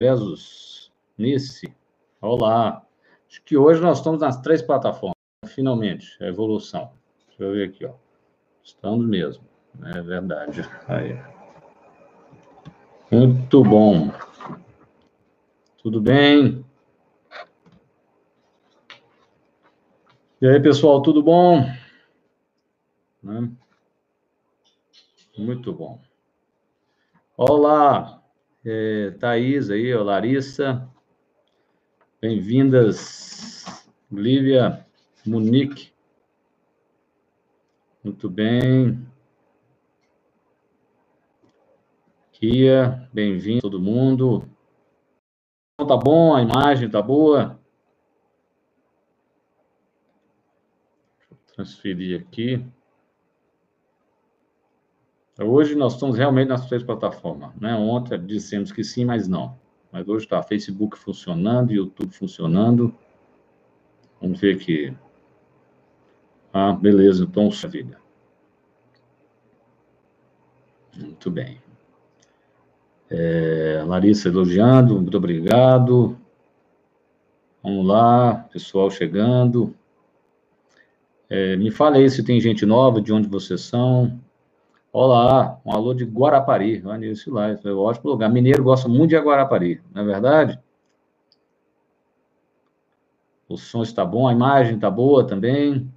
[0.00, 1.66] Bezos, Nice.
[2.20, 2.86] Olá.
[3.28, 5.16] Acho que hoje nós estamos nas três plataformas,
[5.48, 6.92] finalmente, a evolução.
[7.26, 7.94] Deixa eu ver aqui, ó.
[8.62, 9.42] Estamos mesmo,
[9.86, 10.62] é verdade.
[10.86, 11.20] Aí.
[13.10, 14.12] Muito bom.
[15.82, 16.64] Tudo bem?
[20.40, 21.68] E aí, pessoal, tudo bom?
[23.20, 23.50] Né?
[25.36, 26.00] Muito bom.
[27.36, 28.22] Olá,
[28.64, 30.88] é, Thaís aí, ó, Larissa.
[32.20, 34.84] Bem-vindas, Lívia,
[35.24, 35.92] Monique.
[38.02, 39.06] Muito bem.
[42.32, 44.48] Kia, bem-vindo todo mundo.
[45.76, 47.60] Tá bom, a imagem tá boa?
[51.18, 52.64] Deixa eu transferir aqui.
[55.38, 57.54] Hoje nós estamos realmente nas três plataformas.
[57.60, 57.72] Né?
[57.74, 59.56] Ontem dissemos que sim, mas não.
[59.92, 62.92] Mas hoje está Facebook funcionando, YouTube funcionando.
[64.20, 64.92] Vamos ver aqui.
[66.52, 67.98] Ah, beleza, então, vida.
[70.96, 71.62] Muito bem.
[73.08, 76.18] É, Larissa elogiando, muito obrigado.
[77.62, 79.72] Vamos lá, pessoal chegando.
[81.30, 84.18] É, me fala aí se tem gente nova, de onde vocês são.
[84.90, 86.82] Olá, um alô de Guarapari.
[87.02, 88.30] Isso lá, é um ótimo lugar.
[88.30, 90.58] Mineiro gosta muito de Guarapari, não é verdade?
[93.46, 95.92] O som está bom, a imagem está boa também.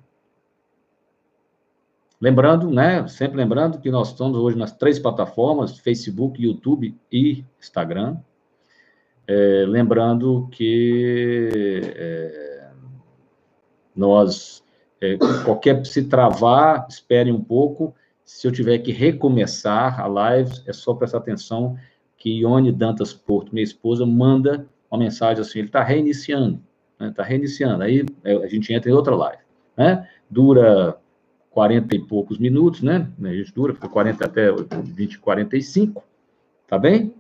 [2.19, 3.07] Lembrando, né?
[3.07, 8.17] Sempre lembrando que nós estamos hoje nas três plataformas: Facebook, YouTube e Instagram.
[9.25, 12.71] É, lembrando que é,
[13.95, 14.61] nós,
[14.99, 17.95] é, qualquer se travar, espere um pouco
[18.31, 21.77] se eu tiver que recomeçar a live, é só prestar atenção
[22.17, 26.59] que Ione Dantas Porto, minha esposa, manda uma mensagem assim, ele está reiniciando,
[26.93, 27.13] está né?
[27.15, 29.43] Tá reiniciando, aí é, a gente entra em outra live,
[29.75, 30.07] né?
[30.29, 30.97] Dura
[31.51, 33.11] 40 e poucos minutos, né?
[33.21, 36.01] A gente dura, fica 40 até 20, 45,
[36.67, 37.13] tá bem?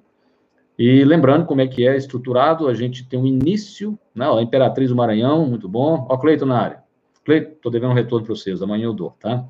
[0.79, 4.25] E lembrando como é que é estruturado, a gente tem um início, né?
[4.25, 6.07] a Imperatriz do Maranhão, muito bom.
[6.09, 6.83] Ó, Cleiton na área.
[7.25, 9.45] Cleiton, estou devendo um retorno para vocês, amanhã eu dou, tá?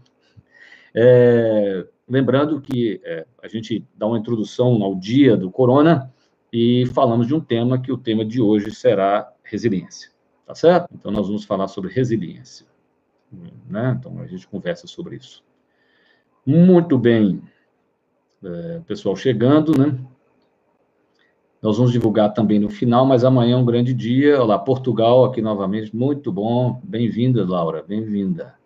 [0.94, 6.12] É, lembrando que é, a gente dá uma introdução ao dia do corona
[6.52, 10.12] e falamos de um tema que o tema de hoje será resiliência,
[10.46, 10.90] tá certo?
[10.94, 12.66] Então nós vamos falar sobre resiliência,
[13.69, 13.97] né?
[13.97, 15.44] Então a gente conversa sobre isso.
[16.46, 17.41] Muito bem,
[18.44, 19.97] é, pessoal chegando, né?
[21.62, 24.41] Nós vamos divulgar também no final, mas amanhã é um grande dia.
[24.41, 26.81] Olá, Portugal aqui novamente, muito bom.
[26.84, 28.61] Bem-vinda, Laura, bem-vinda.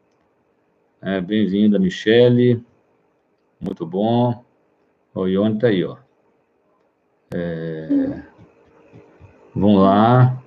[1.07, 2.65] É, Bem-vinda, Michele.
[3.61, 4.43] Muito bom.
[5.13, 5.97] O Ione está aí, ó.
[7.31, 8.23] É...
[9.53, 10.43] Vamos lá.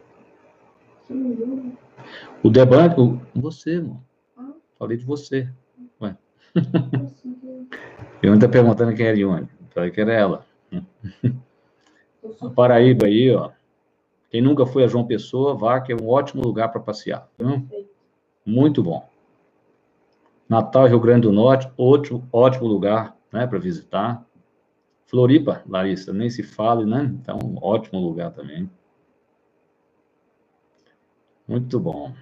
[2.42, 3.00] O debate.
[3.00, 3.20] O...
[3.36, 4.04] Você, mano.
[4.76, 5.48] Falei de você.
[6.00, 6.16] Ué.
[8.24, 9.48] Ione está perguntando quem era Ione.
[9.70, 10.44] Falei que era ela.
[12.40, 13.52] A Paraíba aí, ó.
[14.28, 17.28] Quem nunca foi a João Pessoa, vá, que é um ótimo lugar para passear.
[17.38, 17.64] Viu?
[18.44, 19.08] Muito bom.
[20.48, 24.24] Natal, Rio Grande do Norte, ótimo, ótimo lugar né, para visitar.
[25.06, 27.10] Floripa, Larissa, nem se fale, né?
[27.20, 28.70] Então, ótimo lugar também.
[31.46, 32.12] Muito bom.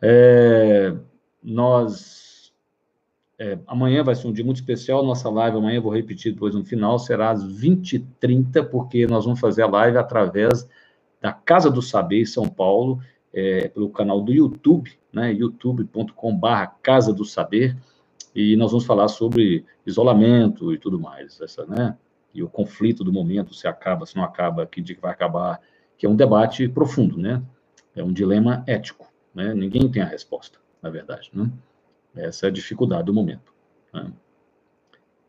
[0.00, 0.94] É,
[1.42, 2.52] nós.
[3.38, 5.04] É, amanhã vai ser um dia muito especial.
[5.04, 9.62] Nossa live amanhã, vou repetir depois no final, será às 20h30, porque nós vamos fazer
[9.62, 10.68] a live através
[11.20, 13.00] da Casa do Saber, em São Paulo,
[13.36, 16.48] é, pelo canal do YouTube, né, youtube.com.br
[16.82, 17.76] Casa do Saber,
[18.34, 21.94] e nós vamos falar sobre isolamento e tudo mais, essa, né,
[22.32, 25.60] e o conflito do momento, se acaba, se não acaba, que dia que vai acabar,
[25.98, 27.42] que é um debate profundo, né,
[27.94, 31.50] é um dilema ético, né, ninguém tem a resposta, na verdade, né,
[32.14, 33.52] essa é a dificuldade do momento,
[33.92, 34.10] né.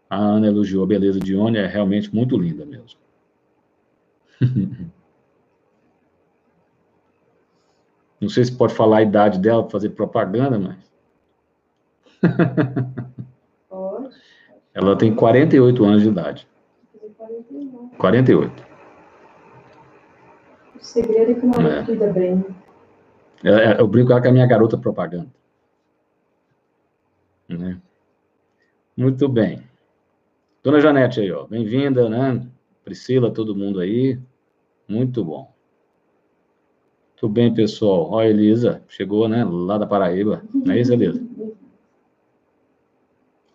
[0.10, 2.98] A Ana elogiou a beleza de Ione, é realmente muito linda mesmo.
[8.20, 10.78] Não sei se pode falar a idade dela para fazer propaganda, mas.
[13.70, 14.16] Pode.
[14.74, 16.48] Ela tem 48 anos de idade.
[17.98, 18.68] 48.
[20.76, 21.84] O segredo é que uma é.
[21.84, 22.46] cuida bem.
[23.44, 25.28] É, é, eu brinco com a minha garota propaganda.
[27.50, 27.80] Né?
[28.96, 29.64] Muito bem.
[30.64, 31.46] Dona Janete aí, ó.
[31.46, 32.46] Bem-vinda, né?
[32.84, 34.20] Priscila, todo mundo aí.
[34.88, 35.52] Muito bom.
[37.18, 38.12] Tudo bem, pessoal.
[38.12, 39.44] Ó, Elisa, chegou, né?
[39.44, 40.44] Lá da Paraíba.
[40.54, 41.20] Não é isso, Elisa?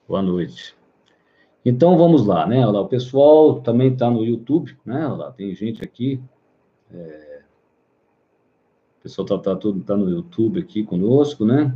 [0.09, 0.75] Boa noite.
[1.65, 2.59] Então vamos lá, né?
[2.59, 5.07] Olha lá, o pessoal também está no YouTube, né?
[5.07, 6.21] Olha lá, tem gente aqui.
[6.93, 7.43] É...
[8.99, 11.73] O pessoal está tá, tá, tá no YouTube aqui conosco, né?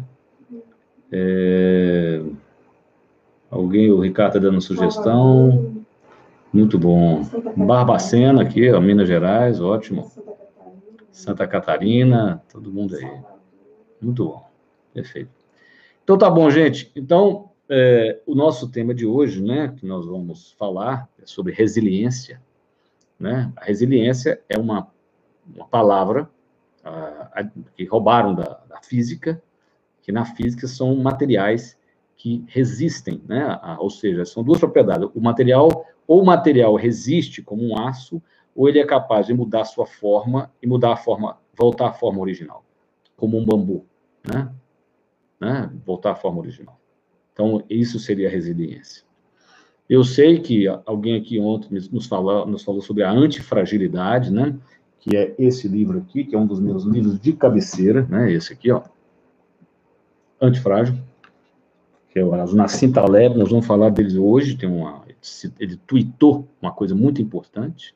[1.12, 2.20] É...
[3.48, 5.84] Alguém, o Ricardo está dando sugestão.
[6.52, 7.22] Muito bom.
[7.56, 10.10] Barbacena aqui, ó, Minas Gerais, ótimo.
[11.16, 13.10] Santa Catarina, todo mundo aí.
[14.02, 14.46] Muito bom.
[14.92, 15.30] Perfeito.
[16.04, 16.92] Então tá bom, gente.
[16.94, 22.42] Então, é, o nosso tema de hoje, né, que nós vamos falar é sobre resiliência.
[23.18, 23.50] Né?
[23.56, 24.88] A resiliência é uma,
[25.54, 26.28] uma palavra
[27.74, 29.42] que roubaram da, da, física,
[30.02, 31.78] que na física são materiais
[32.14, 33.58] que resistem, né?
[33.80, 35.08] Ou seja, são duas propriedades.
[35.12, 38.22] O material, ou o material resiste como um aço,
[38.56, 42.20] ou ele é capaz de mudar sua forma e mudar a forma, voltar à forma
[42.20, 42.64] original,
[43.14, 43.84] como um bambu,
[44.26, 44.50] né?
[45.38, 45.70] né?
[45.84, 46.80] Voltar à forma original.
[47.32, 49.04] Então, isso seria resiliência.
[49.88, 54.56] Eu sei que alguém aqui ontem nos falou, nos falou sobre a antifragilidade, né?
[54.98, 58.32] Que é esse livro aqui, que é um dos meus livros de cabeceira, né?
[58.32, 58.82] Esse aqui, ó.
[60.40, 60.96] Antifrágil.
[62.08, 64.56] Que é o Nassim Taleb, nós vamos falar deles hoje.
[64.56, 65.04] Tem uma,
[65.60, 67.94] ele tweetou uma coisa muito importante.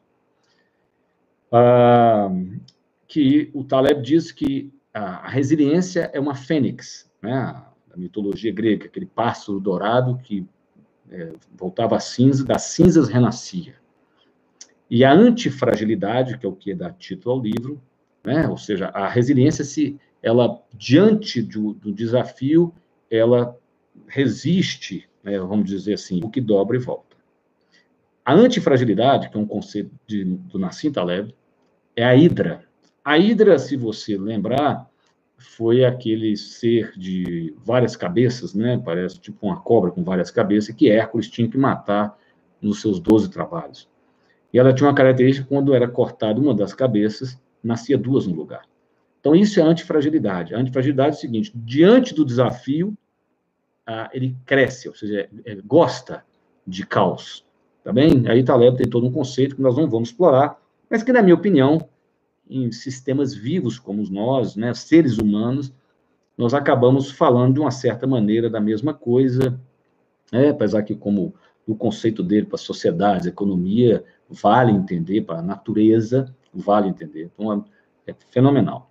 [3.06, 7.62] Que o Taleb diz que a resiliência é uma fênix, né?
[7.88, 10.46] da mitologia grega, aquele pássaro dourado que
[11.10, 13.74] é, voltava a cinza, das cinzas renascia.
[14.88, 17.82] E a antifragilidade, que é o que dá título ao livro,
[18.24, 18.46] né?
[18.48, 22.72] ou seja, a resiliência, se ela, diante do, do desafio,
[23.10, 23.56] ela
[24.06, 27.16] resiste, né, vamos dizer assim, o que dobra e volta.
[28.24, 31.34] A antifragilidade, que é um conceito de, do Nassim Taleb,
[31.96, 32.64] é a hidra.
[33.04, 34.88] A hidra, se você lembrar,
[35.36, 38.80] foi aquele ser de várias cabeças, né?
[38.84, 42.16] Parece tipo uma cobra com várias cabeças, que Hércules tinha que matar
[42.60, 43.88] nos seus 12 trabalhos.
[44.52, 48.62] E ela tinha uma característica, quando era cortada uma das cabeças, nascia duas no lugar.
[49.20, 50.54] Então, isso é antifragilidade.
[50.54, 52.96] A antifragilidade é o seguinte, diante do desafio,
[54.12, 56.24] ele cresce, ou seja, é, gosta
[56.66, 57.44] de caos,
[57.82, 58.28] tá bem?
[58.28, 60.59] Aí Taleb tem todo um conceito que nós não vamos explorar,
[60.90, 61.88] mas que, na minha opinião,
[62.48, 65.72] em sistemas vivos como nós, né, seres humanos,
[66.36, 69.58] nós acabamos falando de uma certa maneira da mesma coisa,
[70.32, 71.32] né, apesar que como
[71.66, 77.30] o conceito dele para a sociedade, a economia, vale entender, para a natureza, vale entender.
[77.32, 77.64] Então,
[78.06, 78.90] é, é fenomenal.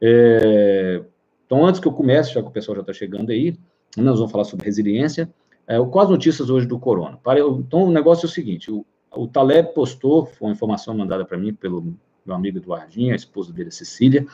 [0.00, 1.02] É,
[1.44, 3.56] então, antes que eu comece, já que o pessoal já está chegando aí,
[3.96, 5.32] nós vamos falar sobre resiliência.
[5.66, 7.18] É, quais notícias hoje do corona?
[7.58, 8.84] Então, o negócio é o seguinte, o,
[9.16, 13.52] o Taleb postou, foi uma informação mandada para mim pelo meu amigo Eduardinho, a esposa
[13.52, 14.26] dele, Cecília,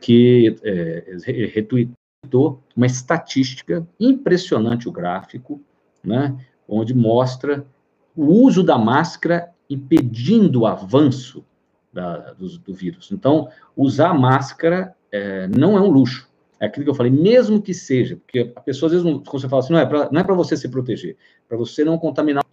[0.00, 1.16] que é,
[1.52, 5.60] retweetou uma estatística impressionante, o gráfico,
[6.04, 6.36] né,
[6.68, 7.66] onde mostra
[8.14, 11.44] o uso da máscara impedindo o avanço
[11.92, 13.10] da, do, do, vírus.
[13.12, 16.28] Então, usar máscara é, não é um luxo.
[16.58, 19.48] É aquilo que eu falei, mesmo que seja, porque a pessoa, às vezes, quando você
[19.48, 21.16] fala assim, não é para não é você se proteger,
[21.46, 22.45] para você não contaminar.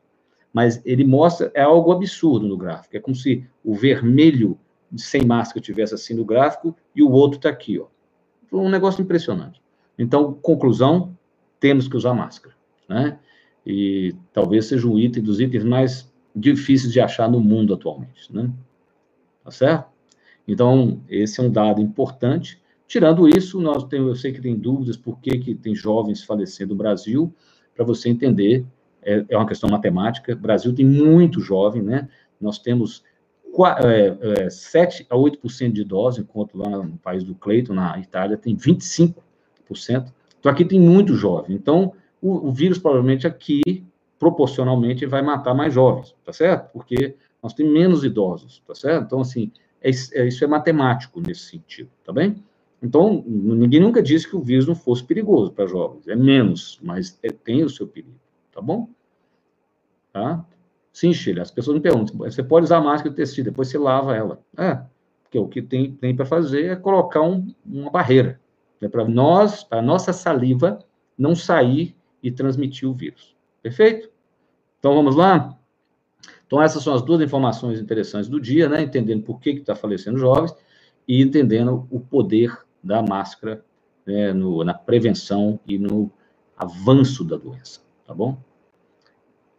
[0.54, 2.96] Mas ele mostra, é algo absurdo no gráfico.
[2.96, 4.58] É como se o vermelho
[4.96, 7.88] sem máscara tivesse assim no gráfico e o outro está aqui, ó.
[8.52, 9.60] Um negócio impressionante.
[9.98, 11.18] Então, conclusão,
[11.60, 12.56] temos que usar máscara,
[12.88, 13.18] né?
[13.66, 18.52] E talvez seja um item dos itens mais difíceis de achar no mundo atualmente, né?
[19.44, 19.88] Tá certo?
[20.48, 22.62] Então, esse é um dado importante.
[22.88, 26.74] Tirando isso, nós temos, eu sei que tem dúvidas por que, que tem jovens falecendo
[26.74, 27.34] no Brasil,
[27.76, 28.66] para você entender,
[29.06, 30.34] é, é uma questão matemática.
[30.34, 32.08] O Brasil tem muito jovem, né?
[32.40, 33.04] Nós temos
[34.50, 38.38] 7 é, é, a 8% de idosos, enquanto lá no país do Cleiton, na Itália,
[38.38, 39.14] tem 25%.
[40.40, 41.56] Então, aqui tem muito jovem.
[41.56, 43.84] Então, o, o, vírus, provavelmente, aqui,
[44.18, 46.72] proporcionalmente, vai matar mais jovens, tá certo?
[46.72, 49.06] Porque nós temos menos idosos, tá certo?
[49.06, 52.36] Então, assim, é, é, isso é matemático nesse sentido, tá bem?
[52.82, 56.08] Então, ninguém nunca disse que o vírus não fosse perigoso para jovens.
[56.08, 58.14] É menos, mas é, tem o seu perigo,
[58.54, 58.90] tá bom?
[60.12, 60.46] Tá?
[60.92, 64.16] Sim, Chile, as pessoas me perguntam, você pode usar máscara de tecido, depois você lava
[64.16, 64.40] ela.
[64.58, 64.80] É,
[65.24, 68.40] porque o que tem, tem para fazer é colocar um, uma barreira,
[68.80, 70.80] né, para nós, a nossa saliva
[71.18, 73.36] não sair e transmitir o vírus.
[73.62, 74.10] Perfeito?
[74.80, 75.58] Então, vamos lá?
[76.46, 78.82] Então, essas são as duas informações interessantes do dia, né?
[78.82, 80.56] Entendendo por que está falecendo jovens
[81.08, 83.64] e entendendo o poder da máscara
[84.06, 86.12] né, no, na prevenção e no
[86.58, 87.82] avanço da doença,
[88.14, 88.38] tá bom?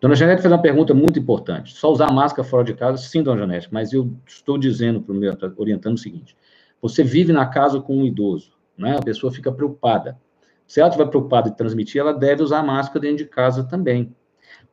[0.01, 1.75] Dona Janete fez uma pergunta muito importante.
[1.75, 2.99] Só usar máscara fora de casa?
[2.99, 6.37] Sim, dona Janete, mas eu estou dizendo meu, orientando o seguinte:
[6.81, 8.97] você vive na casa com um idoso, né?
[8.97, 10.19] A pessoa fica preocupada.
[10.67, 14.15] Se ela estiver preocupada em transmitir, ela deve usar máscara dentro de casa também.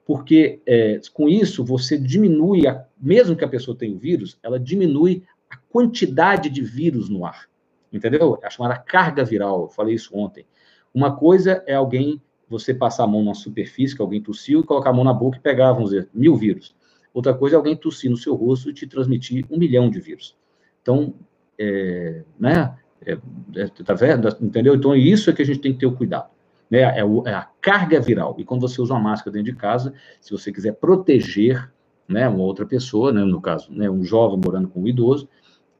[0.05, 4.59] porque é, com isso você diminui, a, mesmo que a pessoa tenha o vírus, ela
[4.59, 7.47] diminui a quantidade de vírus no ar.
[7.91, 8.38] Entendeu?
[8.41, 9.63] É a chamada carga viral.
[9.63, 10.45] Eu falei isso ontem.
[10.93, 12.21] Uma coisa é alguém,
[12.51, 15.38] você passar a mão numa superfície que alguém tossiu e colocar a mão na boca
[15.38, 16.75] e pegar, vamos dizer, mil vírus.
[17.13, 20.38] Outra coisa é alguém tossir no seu rosto e te transmitir um milhão de vírus.
[20.81, 21.13] Então,
[21.58, 22.75] é, né?
[23.05, 23.17] É,
[23.55, 24.27] é, tá vendo?
[24.41, 24.75] Entendeu?
[24.75, 26.29] Então, isso é que a gente tem que ter o cuidado.
[26.70, 27.00] Né?
[27.00, 28.36] É, o, é, a carga viral.
[28.38, 31.72] E quando você usa uma máscara dentro de casa, se você quiser proteger
[32.08, 35.27] né, uma outra pessoa, né, no caso, né, um jovem morando com um idoso,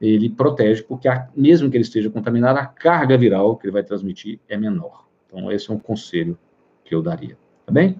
[0.00, 3.84] ele protege, porque a, mesmo que ele esteja contaminado, a carga viral que ele vai
[3.84, 5.06] transmitir é menor.
[5.26, 6.36] Então, esse é um conselho
[6.92, 7.38] que eu daria.
[7.64, 7.96] Tá bem?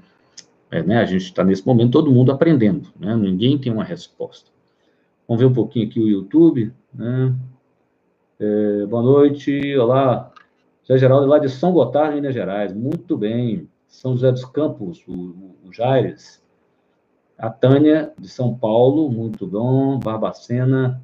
[0.70, 3.16] É, né, a gente está nesse momento todo mundo aprendendo, né?
[3.16, 4.50] Ninguém tem uma resposta.
[5.26, 7.34] Vamos ver um pouquinho aqui o YouTube, né?
[8.38, 10.30] É, boa noite, olá.
[10.82, 12.75] José Geraldo, lá de São Gotardo, Minas Gerais.
[12.75, 13.66] Muito bem.
[13.87, 16.42] São José dos Campos, o, o Jaires.
[17.38, 19.99] A Tânia, de São Paulo, muito bom.
[19.99, 21.02] Barbacena.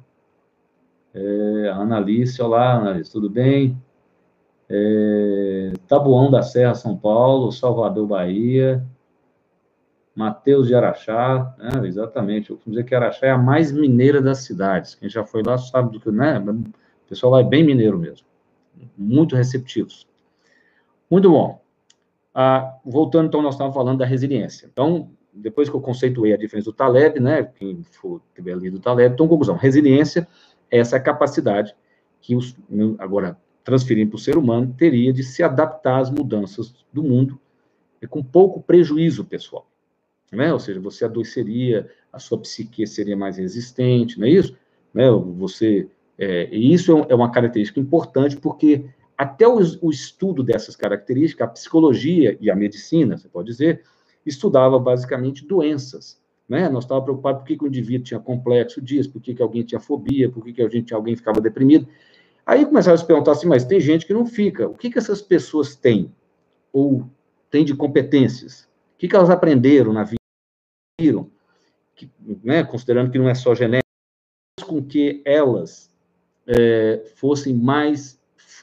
[1.11, 3.75] É, Analice, olá, Analice, tudo bem?
[4.69, 7.51] É, Tabuão da Serra, São Paulo.
[7.51, 8.85] Salvador, Bahia.
[10.15, 11.87] Mateus de Araxá, né?
[11.87, 12.49] exatamente.
[12.49, 14.95] Eu vou dizer que Araxá é a mais mineira das cidades.
[14.95, 16.37] Quem já foi lá sabe do que, né?
[16.39, 18.27] O pessoal lá é bem mineiro mesmo.
[18.97, 20.05] Muito receptivos.
[21.09, 21.61] Muito bom.
[22.33, 24.69] Ah, voltando, então, nós estávamos falando da resiliência.
[24.71, 28.79] Então, depois que eu conceituei a diferença do Taleb, né, quem for tiver lido o
[28.81, 30.27] Taleb, então, conclusão, resiliência
[30.69, 31.75] é essa capacidade
[32.21, 32.55] que, os,
[32.99, 37.39] agora, transferindo para o ser humano, teria de se adaptar às mudanças do mundo
[38.01, 39.69] e com pouco prejuízo pessoal.
[40.31, 40.51] Né?
[40.53, 44.55] Ou seja, você adoeceria, a sua psique seria mais resistente, não é isso?
[44.93, 45.09] Né?
[45.37, 45.89] Você
[46.19, 48.85] é, e isso é, é uma característica importante, porque
[49.17, 53.83] até o, o, estudo dessas características, a psicologia e a medicina, você pode dizer,
[54.25, 56.21] estudava basicamente doenças.
[56.47, 56.67] Né?
[56.67, 59.63] Nós estávamos preocupados por que, que o indivíduo tinha complexo disso, por que, que alguém
[59.63, 61.87] tinha fobia, por que, que a gente, alguém ficava deprimido.
[62.49, 64.67] Aí começaram a se perguntar assim, mas tem gente que não fica.
[64.67, 66.11] O que, que essas pessoas têm?
[66.73, 67.07] Ou
[67.51, 68.63] têm de competências?
[68.95, 70.17] O que, que elas aprenderam na vida?
[71.95, 72.09] Que,
[72.43, 73.85] né, considerando que não é só genética,
[74.65, 75.93] com que elas
[76.47, 78.19] é, fossem mais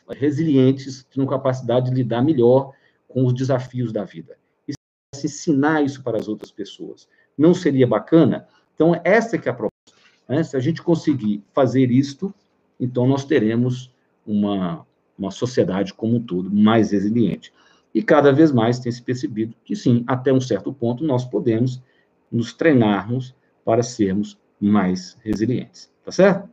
[0.09, 2.73] resilientes, tinham capacidade de lidar melhor
[3.07, 4.37] com os desafios da vida.
[4.67, 4.73] E
[5.15, 7.09] se ensinar isso para as outras pessoas.
[7.39, 8.49] Não seria bacana?
[8.75, 9.95] Então, essa que é a proposta.
[10.29, 10.43] Né?
[10.43, 12.35] Se a gente conseguir fazer isto,
[12.79, 13.93] então nós teremos
[14.27, 14.87] uma,
[15.19, 17.53] uma sociedade como um todo mais resiliente.
[17.95, 21.83] E cada vez mais tem se percebido que, sim, até um certo ponto, nós podemos
[22.31, 25.91] nos treinarmos para sermos mais resilientes.
[26.05, 26.49] Tá certo?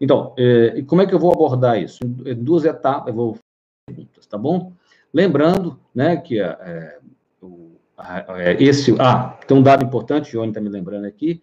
[0.00, 2.00] Então, é, como é que eu vou abordar isso?
[2.04, 3.38] Em duas etapas, eu vou
[3.86, 4.72] perguntas, tá bom?
[5.12, 6.98] Lembrando, né, que é,
[8.28, 11.42] é, esse, ah, tem um dado importante, o Johnny está me lembrando aqui,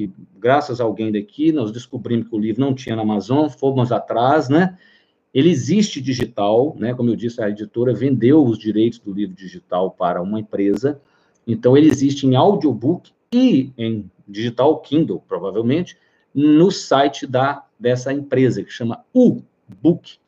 [0.00, 3.92] que graças a alguém daqui, nós descobrimos que o livro não tinha na Amazon, fomos
[3.92, 4.78] atrás, né?
[5.34, 6.94] Ele existe digital, né?
[6.94, 10.98] Como eu disse, a editora vendeu os direitos do livro digital para uma empresa,
[11.46, 15.98] então ele existe em audiobook e em digital Kindle, provavelmente,
[16.34, 20.22] no site da dessa empresa, que chama ubook.com.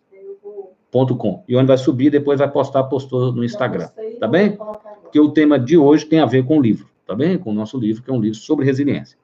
[1.49, 3.89] E onde vai subir, depois vai postar, postou no Instagram.
[4.21, 4.59] Tá bem?
[5.03, 7.39] Porque o tema de hoje tem a ver com o livro, tá bem?
[7.39, 9.22] Com o nosso livro, que é um livro sobre resiliência.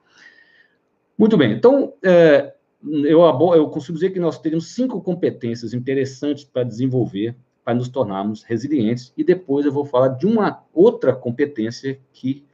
[1.19, 3.21] Muito bem, então, é, eu,
[3.53, 9.13] eu consigo dizer que nós teríamos cinco competências interessantes para desenvolver, para nos tornarmos resilientes,
[9.17, 12.45] e depois eu vou falar de uma outra competência que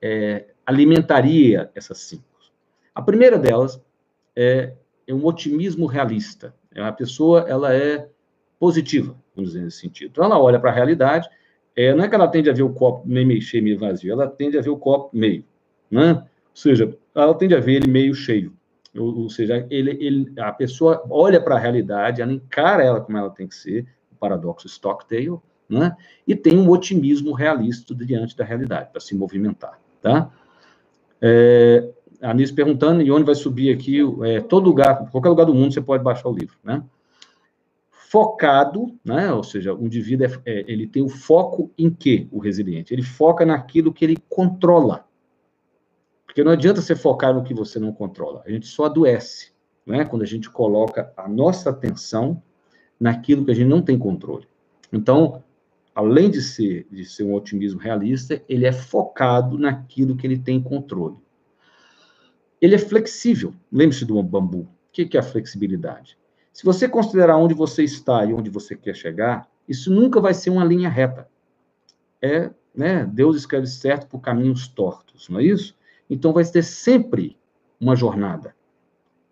[0.00, 2.24] é, alimentaria essas cinco.
[2.94, 3.80] A primeira delas
[4.34, 4.72] é
[5.08, 6.54] é um otimismo realista.
[6.74, 8.08] É a pessoa, ela é
[8.60, 10.10] positiva, vamos dizer nesse sentido.
[10.10, 11.28] Então, ela olha para a realidade,
[11.74, 14.28] é, não é que ela tende a ver o copo meio cheio, meio vazio, ela
[14.28, 15.44] tende a ver o copo meio,
[15.90, 16.22] né?
[16.58, 18.52] Seja, ela tende a ver ele meio cheio.
[18.96, 23.16] Ou, ou seja, ele, ele, a pessoa olha para a realidade, ela encara ela como
[23.16, 25.38] ela tem que ser, o paradoxo Stockdale,
[25.68, 25.96] né?
[26.26, 30.32] E tem um otimismo realista diante da realidade, para se movimentar, tá?
[31.22, 31.88] É,
[32.20, 35.72] a Anísio perguntando, e onde vai subir aqui, é, todo lugar, qualquer lugar do mundo
[35.72, 36.82] você pode baixar o livro, né?
[37.88, 39.32] Focado, né?
[39.32, 42.92] Ou seja, o indivíduo, é, é, ele tem o foco em quê, o resiliente?
[42.92, 45.06] Ele foca naquilo que ele controla.
[46.28, 48.44] Porque não adianta você focar no que você não controla.
[48.46, 49.50] A gente só adoece,
[49.84, 50.04] né?
[50.04, 52.40] Quando a gente coloca a nossa atenção
[53.00, 54.46] naquilo que a gente não tem controle.
[54.92, 55.42] Então,
[55.92, 60.62] além de ser, de ser um otimismo realista, ele é focado naquilo que ele tem
[60.62, 61.16] controle
[62.60, 63.54] ele é flexível.
[63.70, 64.60] Lembre-se do bambu.
[64.60, 66.18] O que é a flexibilidade?
[66.52, 70.50] Se você considerar onde você está e onde você quer chegar, isso nunca vai ser
[70.50, 71.28] uma linha reta.
[72.20, 73.04] É né?
[73.04, 75.76] Deus escreve certo por caminhos tortos, não é isso?
[76.08, 77.36] Então vai ter sempre
[77.80, 78.54] uma jornada.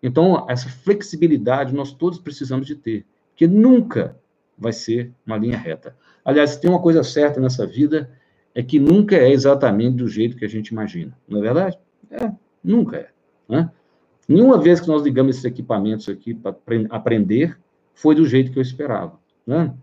[0.01, 3.05] Então, essa flexibilidade nós todos precisamos de ter,
[3.35, 4.17] que nunca
[4.57, 5.95] vai ser uma linha reta.
[6.23, 8.09] Aliás, tem uma coisa certa nessa vida,
[8.53, 11.79] é que nunca é exatamente do jeito que a gente imagina, não é verdade?
[12.11, 12.31] É,
[12.63, 13.09] nunca é.
[13.47, 13.71] Né?
[14.27, 16.55] Nenhuma vez que nós ligamos esses equipamentos aqui para
[16.89, 17.57] aprender,
[17.93, 19.19] foi do jeito que eu esperava.
[19.45, 19.73] Né?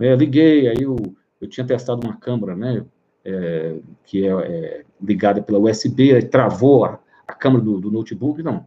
[0.00, 0.96] É, liguei, aí eu,
[1.40, 2.84] eu tinha testado uma câmera, né?
[3.24, 8.66] é, que é, é, ligada pela USB, travou a, a câmera do, do, notebook, não.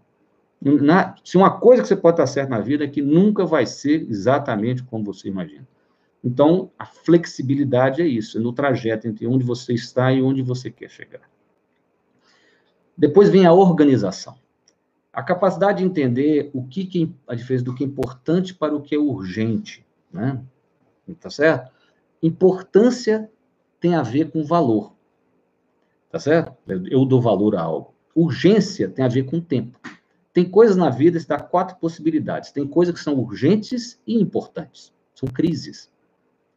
[0.62, 3.66] Na, se uma coisa que você pode estar certo na vida é que nunca vai
[3.66, 5.68] ser exatamente como você imagina.
[6.24, 10.72] Então, a flexibilidade é isso, é no trajeto entre onde você está e onde você
[10.72, 11.22] quer chegar.
[12.98, 14.36] Depois vem a organização.
[15.14, 18.82] A capacidade de entender o que, que a diferença do que é importante para o
[18.82, 20.42] que é urgente, né?
[21.20, 21.72] Tá certo?
[22.24, 23.30] Importância
[23.80, 24.95] tem a ver com valor.
[26.16, 26.54] Tá certo?
[26.90, 27.94] Eu dou valor a algo.
[28.16, 29.78] Urgência tem a ver com tempo.
[30.32, 32.54] Tem coisas na vida que dá quatro possibilidades.
[32.54, 34.94] Tem coisas que são urgentes e importantes.
[35.14, 35.92] São crises.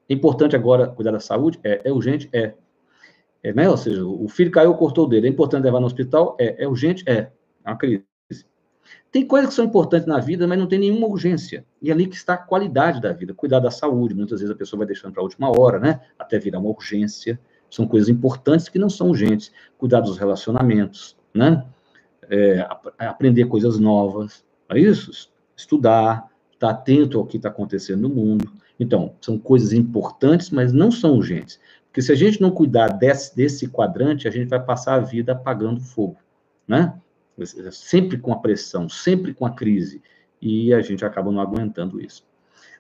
[0.09, 1.59] É importante agora cuidar da saúde?
[1.65, 1.81] É.
[1.89, 2.29] É urgente?
[2.33, 2.55] É.
[3.43, 3.69] é né?
[3.69, 5.27] Ou seja, o filho caiu, cortou o dedo.
[5.27, 6.37] É importante levar no hospital?
[6.39, 6.63] É.
[6.63, 7.03] É urgente?
[7.05, 7.33] É.
[7.65, 8.05] É uma crise.
[9.11, 11.67] Tem coisas que são importantes na vida, mas não tem nenhuma urgência.
[11.83, 14.15] E é ali que está a qualidade da vida, cuidar da saúde.
[14.15, 16.01] Muitas vezes a pessoa vai deixando para a última hora, né?
[16.17, 17.41] Até virar uma urgência.
[17.71, 19.53] São coisas importantes que não são urgentes.
[19.77, 21.65] Cuidar dos relacionamentos, né?
[22.31, 22.67] É,
[22.99, 24.45] aprender coisas novas.
[24.69, 25.31] É isso?
[25.57, 28.51] Estudar, estar atento ao que está acontecendo no mundo.
[28.79, 31.59] Então, são coisas importantes, mas não são urgentes.
[31.87, 35.33] Porque se a gente não cuidar desse, desse quadrante, a gente vai passar a vida
[35.33, 36.19] apagando fogo,
[36.67, 36.95] né?
[37.71, 40.03] sempre com a pressão, sempre com a crise,
[40.41, 42.25] e a gente acaba não aguentando isso.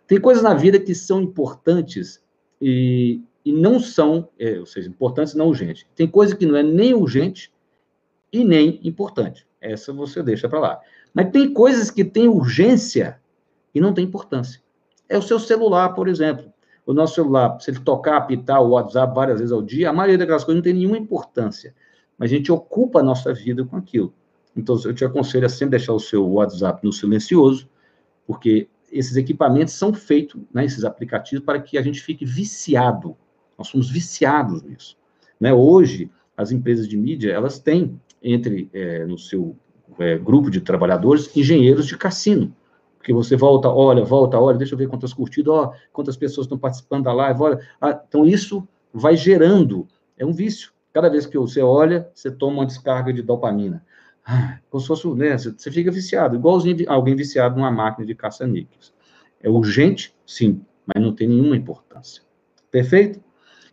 [0.07, 2.23] Tem coisas na vida que são importantes
[2.61, 5.87] e, e não são, é, ou seja, importantes não urgentes.
[5.95, 7.52] Tem coisa que não é nem urgente
[8.33, 9.47] e nem importante.
[9.61, 10.80] Essa você deixa para lá.
[11.14, 13.21] Mas tem coisas que têm urgência
[13.75, 14.61] e não têm importância.
[15.09, 16.53] É o seu celular, por exemplo.
[16.85, 20.18] O nosso celular, se ele tocar, apitar o WhatsApp várias vezes ao dia, a maioria
[20.18, 21.74] daquelas coisas não tem nenhuma importância.
[22.16, 24.12] Mas a gente ocupa a nossa vida com aquilo.
[24.57, 27.68] Então, eu te aconselho a sempre deixar o seu WhatsApp no silencioso,
[28.27, 33.16] porque esses equipamentos são feitos, né, esses aplicativos, para que a gente fique viciado.
[33.59, 34.97] Nós somos viciados nisso.
[35.40, 35.53] Né?
[35.53, 39.57] Hoje, as empresas de mídia, elas têm, entre é, no seu
[39.99, 42.55] é, grupo de trabalhadores, engenheiros de cassino.
[42.97, 46.59] Porque você volta, olha, volta, olha, deixa eu ver quantas curtidas, ó, quantas pessoas estão
[46.59, 47.61] participando da live, olha.
[47.81, 50.73] Ah, então, isso vai gerando, é um vício.
[50.92, 53.85] Cada vez que você olha, você toma uma descarga de dopamina
[54.68, 58.92] como se fosse, né, você fica viciado, igualzinho alguém viciado numa máquina de caça-níqueis.
[59.40, 62.23] É urgente, sim, mas não tem nenhuma importância.
[62.71, 63.21] Perfeito?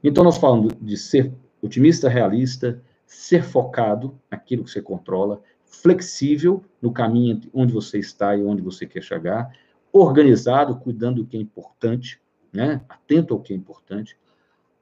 [0.07, 6.93] Então, nós falamos de ser otimista, realista, ser focado naquilo que você controla, flexível no
[6.93, 9.51] caminho onde você está e onde você quer chegar,
[9.91, 12.21] organizado, cuidando do que é importante,
[12.53, 12.81] né?
[12.87, 14.15] atento ao que é importante,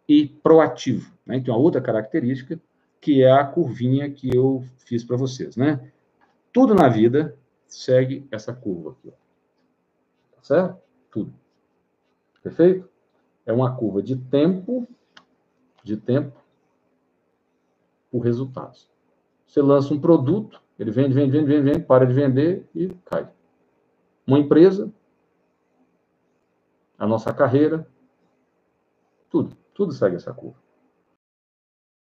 [0.10, 1.14] e proativo.
[1.26, 1.38] Né?
[1.38, 2.60] Então, a outra característica
[3.00, 5.90] que é a curvinha que eu fiz para vocês, né?
[6.52, 10.36] Tudo na vida segue essa curva aqui, ó.
[10.36, 10.78] Tá certo?
[11.12, 11.34] Tudo.
[12.42, 12.90] Perfeito?
[13.46, 14.88] É uma curva de tempo,
[15.84, 16.40] de tempo
[18.12, 18.90] por resultados.
[19.46, 23.30] Você lança um produto, ele vende, vende, vende, vende, vende, para de vender e cai.
[24.26, 24.92] Uma empresa,
[26.98, 27.88] a nossa carreira,
[29.30, 30.64] tudo, tudo segue essa curva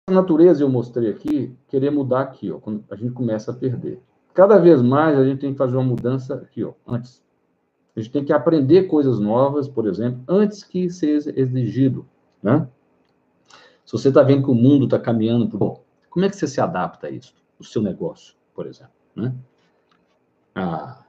[0.09, 4.01] a natureza eu mostrei aqui, querer mudar aqui, ó, quando a gente começa a perder.
[4.33, 7.25] Cada vez mais a gente tem que fazer uma mudança aqui, ó, antes.
[7.97, 12.07] A gente tem que aprender coisas novas, por exemplo, antes que seja exigido,
[12.41, 12.69] né?
[13.87, 15.59] Se você está vendo que o mundo está caminhando para
[16.11, 17.35] como é que você se adapta a isso?
[17.59, 19.35] O seu negócio, por exemplo, né?
[20.55, 21.05] Há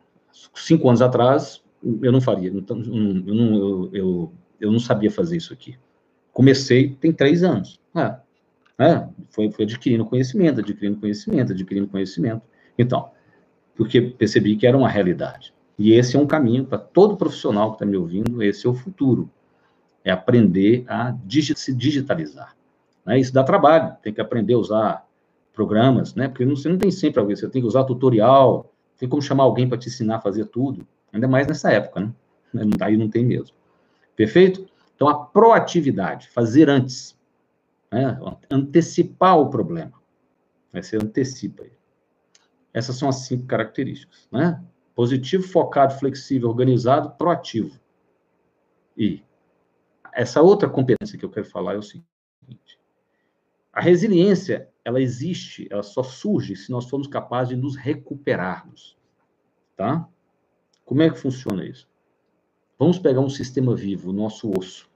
[0.53, 1.63] cinco anos atrás,
[2.01, 5.77] eu não faria, então, eu não, eu, eu, eu não sabia fazer isso aqui.
[6.31, 7.79] Comecei tem três anos.
[7.95, 8.17] É,
[8.77, 9.09] né?
[9.29, 12.41] Foi, foi adquirindo conhecimento, adquirindo conhecimento, adquirindo conhecimento.
[12.77, 13.09] Então,
[13.75, 15.53] porque percebi que era uma realidade.
[15.79, 18.73] E esse é um caminho para todo profissional que está me ouvindo, esse é o
[18.73, 19.29] futuro.
[20.03, 22.56] É aprender a digi se digitalizar.
[23.07, 23.19] Né?
[23.19, 25.07] Isso dá trabalho, tem que aprender a usar
[25.53, 26.27] programas, né?
[26.27, 29.67] Porque você não tem sempre alguém, você tem que usar tutorial, tem como chamar alguém
[29.67, 32.13] para te ensinar a fazer tudo, ainda mais nessa época, né?
[32.81, 33.55] Aí não tem mesmo.
[34.15, 34.67] Perfeito?
[34.95, 37.17] Então, a proatividade, fazer antes,
[37.91, 38.19] né?
[38.51, 39.93] antecipar o problema.
[40.73, 41.77] Aí você antecipa ele.
[42.73, 44.61] Essas são as cinco características, né?
[44.93, 47.79] Positivo, focado, flexível, organizado, proativo.
[48.97, 49.23] E
[50.11, 52.77] essa outra competência que eu quero falar é o seguinte:
[53.77, 58.97] A resiliência, ela existe, ela só surge se nós formos capazes de nos recuperarmos,
[59.75, 60.09] tá?
[60.83, 61.87] Como é que funciona isso?
[62.79, 64.89] Vamos pegar um sistema vivo, o nosso osso.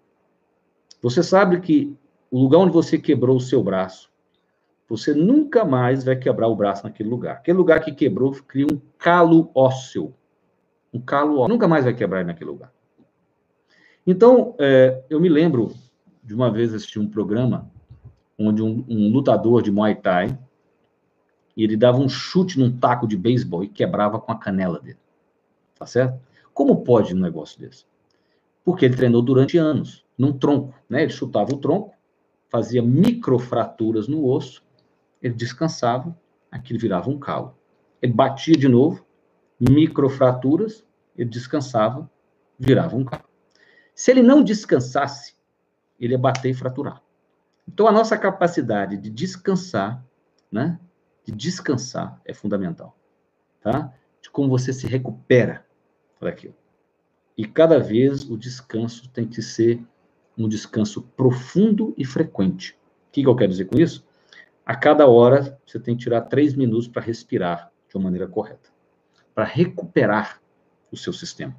[0.99, 1.95] Você sabe que
[2.31, 4.11] o lugar onde você quebrou o seu braço,
[4.89, 7.35] você nunca mais vai quebrar o braço naquele lugar.
[7.35, 10.11] Aquele lugar que quebrou cria um calo ósseo.
[10.91, 11.53] Um calo ósseo.
[11.53, 12.73] Nunca mais vai quebrar naquele lugar.
[14.07, 15.71] Então, é, eu me lembro
[16.23, 17.70] de uma vez assistir um programa
[18.47, 20.37] onde um, um lutador de Muay Thai
[21.63, 24.97] ele dava um chute num taco de beisebol e quebrava com a canela dele.
[25.77, 26.19] Tá certo?
[26.53, 27.85] Como pode um negócio desse?
[28.63, 31.03] Porque ele treinou durante anos, num tronco, né?
[31.03, 31.93] Ele chutava o tronco,
[32.49, 34.63] fazia microfraturas no osso,
[35.21, 36.15] ele descansava,
[36.51, 37.55] aquilo virava um calo.
[38.01, 39.05] Ele batia de novo,
[39.59, 40.83] microfraturas,
[41.17, 42.09] ele descansava,
[42.59, 43.23] virava um calo.
[43.95, 45.35] Se ele não descansasse,
[45.99, 47.01] ele ia bater e fraturar.
[47.67, 50.03] Então, a nossa capacidade de descansar,
[50.51, 50.79] né?
[51.23, 52.97] De descansar é fundamental,
[53.61, 53.93] tá?
[54.21, 55.65] De como você se recupera
[56.19, 56.55] daquilo.
[57.37, 59.81] E cada vez o descanso tem que ser
[60.37, 62.73] um descanso profundo e frequente.
[63.07, 64.05] O que, que eu quero dizer com isso?
[64.65, 68.69] A cada hora você tem que tirar três minutos para respirar de uma maneira correta,
[69.33, 70.41] para recuperar
[70.91, 71.55] o seu sistema.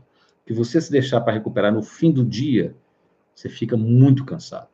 [0.46, 2.74] Que você se deixar para recuperar no fim do dia,
[3.34, 4.68] você fica muito cansado.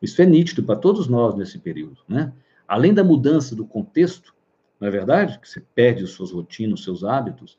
[0.00, 2.32] Isso é nítido para todos nós nesse período, né?
[2.66, 4.34] Além da mudança do contexto,
[4.78, 5.38] não é verdade?
[5.38, 7.58] Que você perde as suas rotinas, seus hábitos.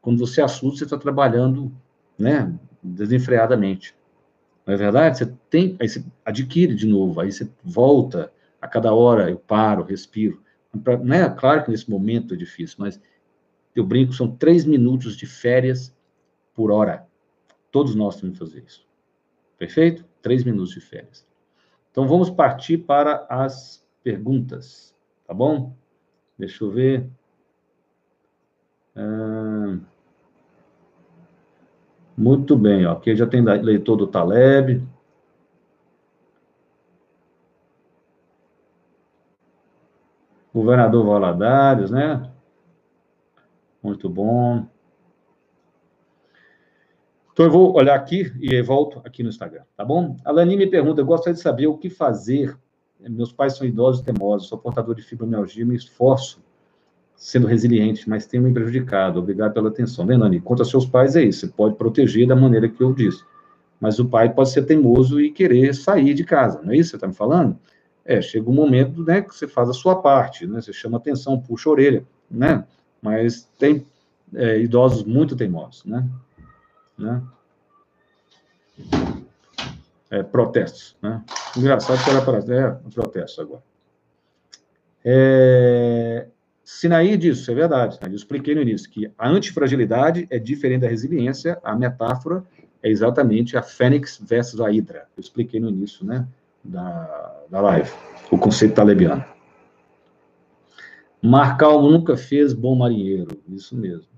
[0.00, 1.72] Quando você assusta, você está trabalhando,
[2.18, 2.52] né?
[2.82, 3.94] Desenfreadamente.
[4.66, 5.18] Não é verdade?
[5.18, 9.84] Você tem, aí você adquire de novo, aí você volta a cada hora, eu paro,
[9.84, 10.42] respiro.
[11.04, 11.28] Né?
[11.30, 13.00] Claro que nesse momento é difícil, mas
[13.74, 15.94] eu brinco, são três minutos de férias
[16.54, 17.06] por hora.
[17.70, 18.86] Todos nós temos que fazer isso.
[19.58, 20.04] Perfeito?
[20.20, 21.24] Três minutos de férias.
[21.96, 24.94] Então, vamos partir para as perguntas,
[25.26, 25.74] tá bom?
[26.38, 27.08] Deixa eu ver.
[28.94, 29.78] Ah,
[32.14, 32.92] muito bem, ó.
[32.92, 34.86] aqui já tem leitor do Taleb.
[40.52, 42.30] Governador Valadares, né?
[43.82, 44.66] Muito bom.
[47.36, 50.16] Então, eu vou olhar aqui e volto aqui no Instagram, tá bom?
[50.24, 52.56] A Lani me pergunta, eu gostaria de saber o que fazer.
[52.98, 56.42] Meus pais são idosos e teimosos, sou portador de fibromialgia, me esforço
[57.14, 59.18] sendo resiliente, mas tenho me prejudicado.
[59.18, 60.06] Obrigado pela atenção.
[60.06, 60.40] Vendo, Lani?
[60.40, 61.40] Quanto aos seus pais, é isso.
[61.40, 63.22] Você pode proteger da maneira que eu disse.
[63.78, 66.90] Mas o pai pode ser teimoso e querer sair de casa, não é isso que
[66.92, 67.58] você está me falando?
[68.02, 70.62] É, chega um momento né, que você faz a sua parte, né?
[70.62, 72.64] Você chama atenção, puxa a orelha, né?
[73.02, 73.84] Mas tem
[74.34, 76.08] é, idosos muito teimosos, né?
[76.98, 77.22] Né?
[80.10, 81.24] É, protestos, né?
[81.56, 83.62] Engraçado que era para é, protesto agora.
[85.04, 86.26] É,
[86.66, 87.96] Sinaí disso, é verdade.
[88.02, 92.44] Eu expliquei no início que a antifragilidade é diferente da resiliência, a metáfora
[92.82, 95.06] é exatamente a fênix versus a hidra.
[95.16, 96.26] Eu expliquei no início, né,
[96.64, 97.88] da, da live,
[98.32, 99.24] o conceito talebiano.
[101.22, 104.08] Marcal nunca fez bom marinheiro, isso mesmo.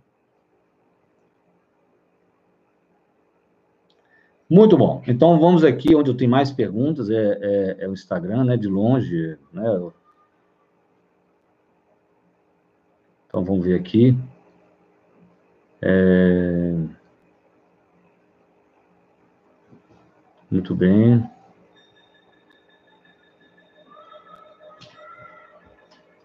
[4.50, 5.02] Muito bom.
[5.06, 8.56] Então vamos aqui onde eu tenho mais perguntas, é, é, é o Instagram, né?
[8.56, 9.90] De longe, né?
[13.26, 14.16] Então vamos ver aqui.
[15.82, 16.74] É...
[20.50, 21.28] Muito bem.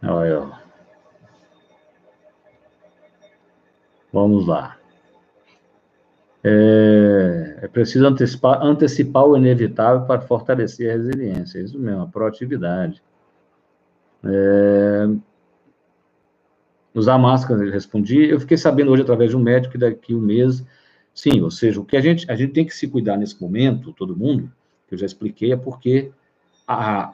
[0.02, 0.64] Olha.
[4.14, 4.78] Vamos lá.
[6.44, 6.93] É,
[7.64, 11.60] é preciso antecipar, antecipar o inevitável para fortalecer a resiliência.
[11.60, 13.02] Isso mesmo, a proatividade.
[14.22, 15.08] É,
[16.94, 18.26] usar máscara, eu respondi.
[18.26, 20.62] Eu fiquei sabendo hoje através de um médico que daqui um mês,
[21.14, 23.94] sim, ou seja, o que a gente, a gente tem que se cuidar nesse momento,
[23.94, 24.52] todo mundo,
[24.90, 26.12] que eu já expliquei, é porque
[26.68, 27.14] a,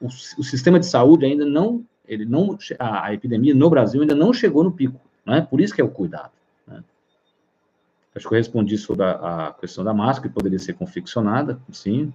[0.00, 4.14] o, o sistema de saúde ainda não, ele não, a, a, epidemia no Brasil ainda
[4.14, 5.42] não chegou no pico, né?
[5.42, 6.32] Por isso que é o cuidado.
[8.14, 12.12] Acho que eu respondi sobre a, a questão da máscara, que poderia ser confeccionada, sim,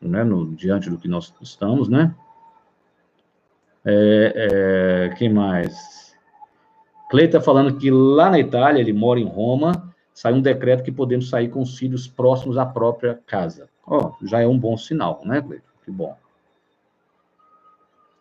[0.00, 2.14] né, no, diante do que nós estamos, né?
[3.84, 6.14] É, é, quem mais?
[7.10, 10.92] Cleita está falando que lá na Itália, ele mora em Roma, sai um decreto que
[10.92, 13.68] podemos sair com os filhos próximos à própria casa.
[13.86, 15.64] Ó, oh, já é um bom sinal, né, Cleita?
[15.84, 16.16] Que bom.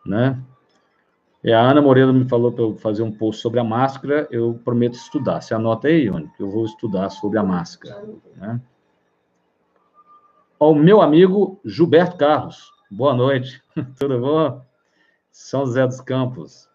[0.05, 0.41] Né?
[1.43, 4.59] E a Ana Moreira me falou para eu fazer um post sobre a máscara, eu
[4.63, 5.41] prometo estudar.
[5.41, 8.07] Você anota aí, Ione, que eu vou estudar sobre a máscara.
[8.35, 8.61] Né?
[10.59, 13.63] O meu amigo Gilberto Carlos, boa noite.
[13.97, 14.63] Tudo bom?
[15.31, 16.69] São José dos Campos,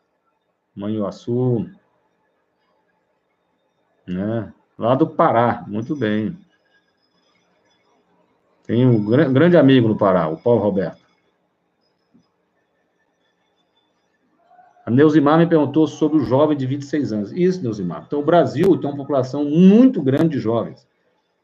[0.75, 1.71] Manhuaçu,
[4.07, 4.53] né?
[4.77, 6.37] Lá do Pará, muito bem.
[8.65, 11.06] Tem um grande amigo no Pará, o Paulo Roberto.
[14.87, 17.33] A Neuzimar me perguntou sobre o jovem de 26 anos.
[17.33, 18.05] Isso, Neuzimar.
[18.07, 20.87] Então, o Brasil tem uma população muito grande de jovens.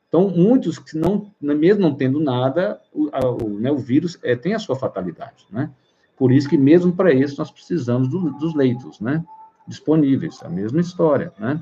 [0.06, 4.54] Então, muitos que não, mesmo não tendo nada, o, o, né, o vírus é, tem
[4.54, 5.72] a sua fatalidade, né?
[6.16, 9.24] Por isso que, mesmo para isso, nós precisamos do, dos leitos, né?
[9.66, 11.60] Disponíveis, a mesma história, né?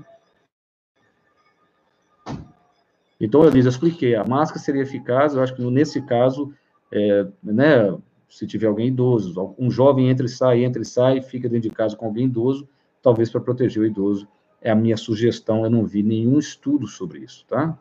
[3.18, 6.52] Então, eu disse, eu expliquei, a máscara seria eficaz, eu acho que nesse caso,
[6.92, 7.96] é, né,
[8.30, 11.74] se tiver alguém idoso, um jovem entra e sai, entra e sai, fica dentro de
[11.74, 12.68] casa com alguém idoso,
[13.02, 14.26] talvez para proteger o idoso.
[14.62, 17.76] É a minha sugestão, eu não vi nenhum estudo sobre isso, tá?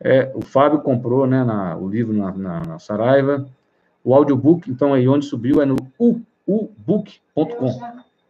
[0.00, 3.48] É, o Fábio comprou né, na, o livro na, na, na, Saraiva.
[4.04, 7.80] O audiobook, então, aí onde subiu é no ubook.com.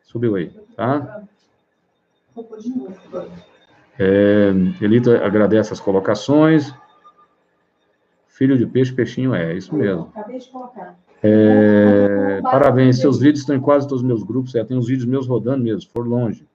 [0.03, 1.23] Subiu aí, tá?
[3.99, 6.73] É, Elita agradece as colocações.
[8.39, 10.13] Filho de peixe, peixinho é, isso mesmo.
[10.15, 10.97] Acabei de colocar.
[11.21, 14.55] É, parabéns, seus vídeos estão em quase todos os meus grupos.
[14.55, 16.47] É, tem os vídeos meus rodando mesmo, for longe.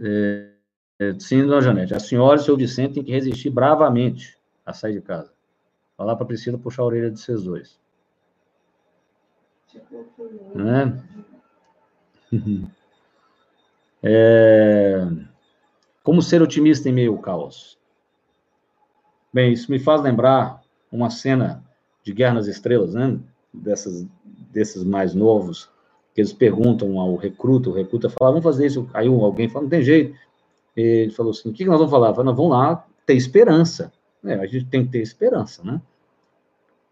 [0.00, 0.48] É,
[0.98, 1.94] é, sim, dona Janete.
[1.94, 5.32] A senhora e o seu Vicente têm que resistir bravamente a sair de casa.
[5.96, 7.78] Falar para a Priscila puxar a orelha de vocês dois.
[10.56, 11.00] Né?
[14.04, 15.06] É...
[16.02, 17.78] Como ser otimista em meio ao caos?
[19.32, 21.64] Bem, isso me faz lembrar uma cena
[22.02, 23.18] de Guerra nas Estrelas, né?
[23.52, 24.06] Dessas,
[24.52, 25.70] desses mais novos,
[26.14, 28.88] que eles perguntam ao recruta, o recruta fala, vamos fazer isso.
[28.92, 30.14] Aí alguém fala, não tem jeito.
[30.76, 32.14] Ele falou assim, o que nós vamos falar?
[32.14, 33.92] Fala, vamos lá ter esperança.
[34.24, 35.80] É, a gente tem que ter esperança, né?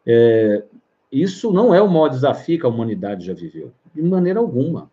[0.06, 0.64] É,
[1.12, 4.90] isso não é o maior desafio que a humanidade já viveu, de maneira alguma.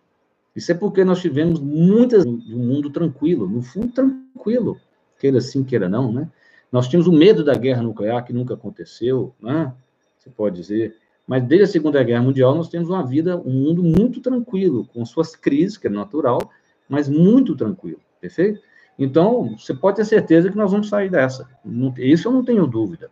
[0.56, 4.78] Isso é porque nós tivemos muitas de um mundo tranquilo, no fundo tranquilo,
[5.20, 6.30] queira sim, queira não, né?
[6.72, 9.74] Nós tínhamos o medo da guerra nuclear, que nunca aconteceu, né?
[10.18, 10.98] Você pode dizer.
[11.26, 15.06] Mas desde a Segunda Guerra Mundial, nós temos uma vida, um mundo muito tranquilo, com
[15.06, 16.50] suas crises, que é natural,
[16.88, 18.62] mas muito tranquilo, perfeito?
[18.98, 21.48] Então, você pode ter certeza que nós vamos sair dessa.
[21.98, 23.12] Isso eu não tenho dúvida.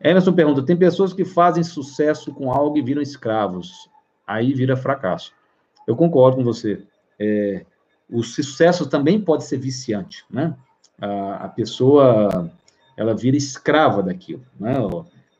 [0.00, 3.88] Emerson pergunta: tem pessoas que fazem sucesso com algo e viram escravos,
[4.26, 5.32] aí vira fracasso.
[5.86, 6.82] Eu concordo com você.
[7.18, 7.64] É,
[8.08, 10.54] o sucesso também pode ser viciante, né?
[11.00, 12.50] A, pessoa
[12.96, 14.74] ela vira escrava daquilo, né?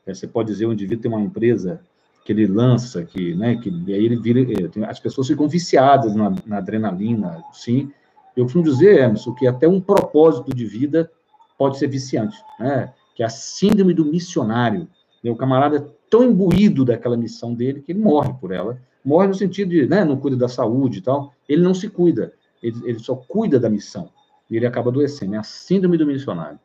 [0.06, 1.80] Você pode dizer, o indivíduo tem uma empresa
[2.24, 6.34] que ele lança, que, né, que aí ele vira, eh, as pessoas ficam viciadas na,
[6.46, 7.90] na adrenalina, sim.
[8.36, 11.10] Eu costumo dizer, Emerson, que até um propósito de vida
[11.56, 12.92] pode ser viciante, né?
[13.14, 14.88] Que é a síndrome do missionário.
[15.22, 15.30] Né?
[15.30, 18.76] O camarada é tão imbuído daquela missão dele que ele morre por ela.
[19.04, 21.32] Morre no sentido de, né, não cuida da saúde e tal.
[21.48, 24.10] Ele não se cuida, ele, ele só cuida da missão
[24.50, 25.34] e ele acaba adoecendo.
[25.34, 26.58] É a síndrome do missionário.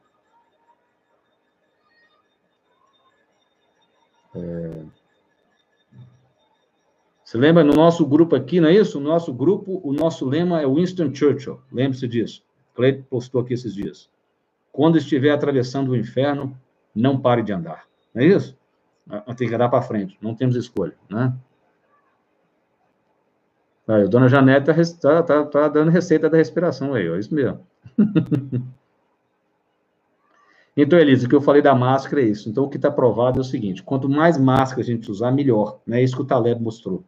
[4.35, 4.85] É...
[7.23, 8.99] Você lembra no nosso grupo aqui, não é isso?
[8.99, 11.61] No nosso grupo, o nosso lema é Winston Churchill.
[11.71, 12.43] Lembre-se disso.
[12.73, 14.09] Cleide postou aqui esses dias.
[14.71, 16.59] Quando estiver atravessando o inferno,
[16.95, 17.85] não pare de andar.
[18.13, 18.57] Não é isso?
[19.37, 20.17] Tem que andar para frente.
[20.21, 21.35] Não temos escolha, né?
[23.89, 27.59] Aí, a dona Janete está tá, tá dando receita da respiração aí, ó, isso mesmo.
[30.77, 32.47] então, Elisa, o que eu falei da máscara é isso.
[32.47, 35.79] Então, o que está provado é o seguinte: quanto mais máscara a gente usar, melhor.
[35.87, 36.01] Né?
[36.01, 37.03] É isso que o Taleb mostrou.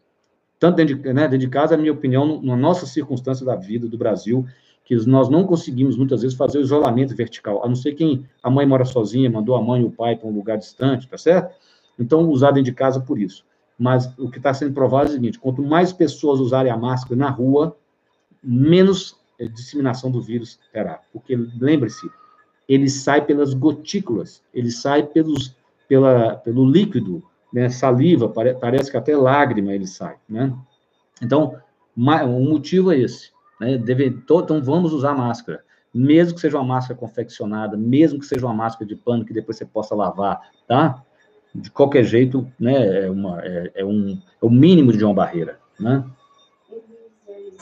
[0.57, 3.87] Tanto dentro de, né, dentro de casa, a minha opinião, na nossa circunstância da vida
[3.87, 4.43] do Brasil,
[4.83, 8.49] que nós não conseguimos muitas vezes fazer o isolamento vertical, a não ser quem a
[8.49, 11.55] mãe mora sozinha, mandou a mãe e o pai para um lugar distante, tá certo?
[11.99, 13.45] Então, usar dentro de casa por isso
[13.81, 17.15] mas o que está sendo provado é o seguinte: quanto mais pessoas usarem a máscara
[17.15, 17.75] na rua,
[18.43, 20.99] menos eh, disseminação do vírus terá.
[21.11, 22.07] Porque, lembre-se,
[22.69, 25.55] ele sai pelas gotículas, ele sai pelos,
[25.89, 30.55] pela, pelo líquido, né, saliva, pare, parece que até lágrima ele sai, né?
[31.19, 31.55] Então,
[31.97, 33.79] o motivo é esse, né?
[33.79, 38.53] Deve, então, vamos usar máscara, mesmo que seja uma máscara confeccionada, mesmo que seja uma
[38.53, 41.03] máscara de pano que depois você possa lavar, tá?
[41.53, 45.59] De qualquer jeito, né, é, uma, é, é um, é o mínimo de uma barreira,
[45.79, 46.03] né?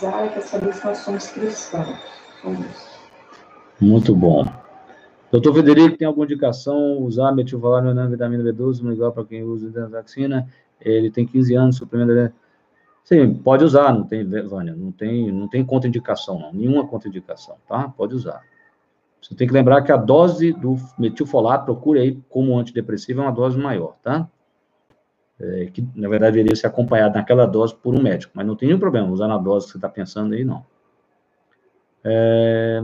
[0.02, 1.98] Realizar que saber se nós somos cristãos.
[3.82, 4.46] Muito bom.
[5.32, 9.88] Doutor Federico, tem alguma indicação usar metilvalano na vitamina B12, igual para quem usa a
[9.88, 10.48] vacina?
[10.82, 12.34] Ele tem 15 anos, suplemento...
[13.04, 17.90] Sim, pode usar, não tem, Vânia, não tem, não tem contraindicação, não, nenhuma contraindicação, tá?
[17.90, 18.44] Pode usar.
[19.22, 23.32] Você tem que lembrar que a dose do metilfolato, procure aí como antidepressivo, é uma
[23.32, 24.28] dose maior, tá?
[25.40, 28.68] É, que, na verdade, deveria ser acompanhado naquela dose por um médico, mas não tem
[28.68, 30.66] nenhum problema usar na dose que você está pensando aí, não.
[32.04, 32.82] É,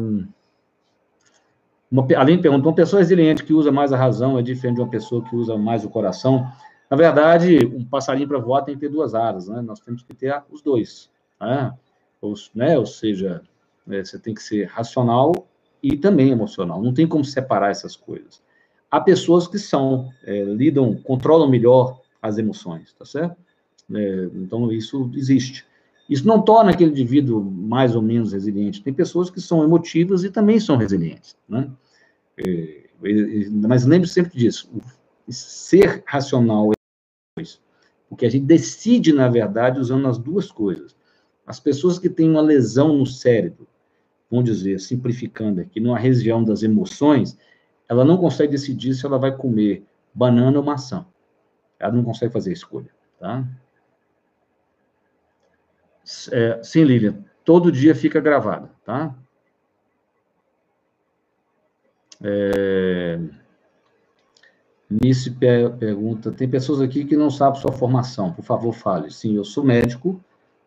[1.90, 4.82] uma, além de perguntar, uma pessoa resiliente que usa mais a razão é diferente de
[4.82, 6.46] uma pessoa que usa mais o coração.
[6.90, 9.62] Na verdade, um passarinho para voar tem que ter duas asas, né?
[9.62, 11.74] Nós temos que ter os dois, né?
[12.22, 12.78] Ou, né?
[12.78, 13.42] Ou seja,
[13.90, 15.48] é, você tem que ser racional
[15.86, 16.82] e também emocional.
[16.82, 18.42] Não tem como separar essas coisas.
[18.90, 23.38] Há pessoas que são, é, lidam, controlam melhor as emoções, tá certo?
[23.94, 25.64] É, então, isso existe.
[26.10, 28.82] Isso não torna aquele indivíduo mais ou menos resiliente.
[28.82, 31.70] Tem pessoas que são emotivas e também são resilientes, né?
[32.36, 32.86] É,
[33.52, 34.68] mas lembre sempre disso.
[35.30, 37.62] Ser racional é isso.
[38.10, 40.96] Porque a gente decide, na verdade, usando as duas coisas.
[41.46, 43.68] As pessoas que têm uma lesão no cérebro,
[44.30, 47.38] vamos dizer, simplificando aqui, numa região das emoções,
[47.88, 51.06] ela não consegue decidir se ela vai comer banana ou maçã.
[51.80, 53.46] Ela não consegue fazer escolha, tá?
[56.32, 59.16] É, sim, Lilian, todo dia fica gravado, tá?
[62.24, 63.20] É...
[64.90, 65.32] Nice
[65.80, 69.12] pergunta: tem pessoas aqui que não sabem sua formação, por favor, fale.
[69.12, 70.24] Sim, eu sou médico,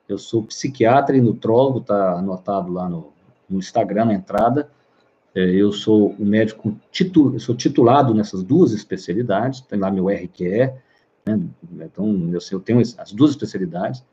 [0.09, 3.13] eu sou psiquiatra e nutrólogo, está anotado lá no,
[3.49, 4.71] no Instagram, na entrada.
[5.35, 10.09] É, eu sou um médico titulo, eu sou titulado nessas duas especialidades, tem lá meu
[10.09, 10.73] RQE,
[11.27, 11.41] né?
[11.81, 14.05] então eu, eu tenho as duas especialidades,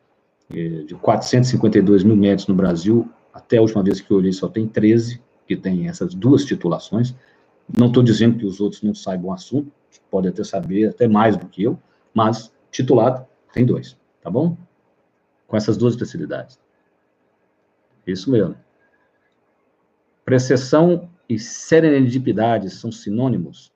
[0.53, 4.47] é, de 452 mil médicos no Brasil, até a última vez que eu olhei só
[4.47, 7.15] tem 13 que tem essas duas titulações.
[7.77, 9.71] Não estou dizendo que os outros não saibam o assunto,
[10.09, 11.79] podem até saber até mais do que eu,
[12.13, 14.57] mas titulado tem dois, tá bom?
[15.47, 16.59] Com essas duas especialidades.
[18.05, 18.55] Isso mesmo.
[20.25, 23.71] Precessão e serenidipidade são sinônimos?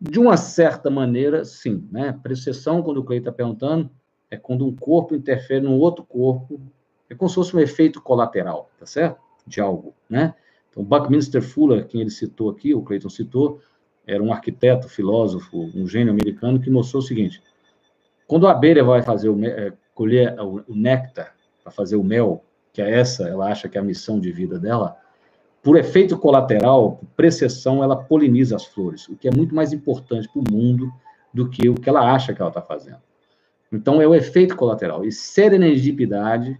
[0.00, 1.88] De uma certa maneira, sim.
[1.92, 2.18] Né?
[2.22, 3.88] Precessão, quando o Cleito está perguntando,
[4.30, 6.60] é quando um corpo interfere no outro corpo,
[7.08, 9.20] é como se fosse um efeito colateral, tá certo?
[9.46, 10.34] De algo, né?
[10.70, 13.60] Então, Buckminster Fuller, quem ele citou aqui, o Clayton citou,
[14.06, 17.42] era um arquiteto, filósofo, um gênio americano que mostrou o seguinte:
[18.26, 22.44] quando a abelha vai fazer o, é, colher o, o néctar para fazer o mel,
[22.72, 24.96] que é essa, ela acha que é a missão de vida dela,
[25.62, 30.28] por efeito colateral, por precessão, ela poliniza as flores, o que é muito mais importante
[30.28, 30.90] para o mundo
[31.32, 33.00] do que o que ela acha que ela está fazendo.
[33.70, 35.04] Então, é o efeito colateral.
[35.04, 36.58] E serendipidade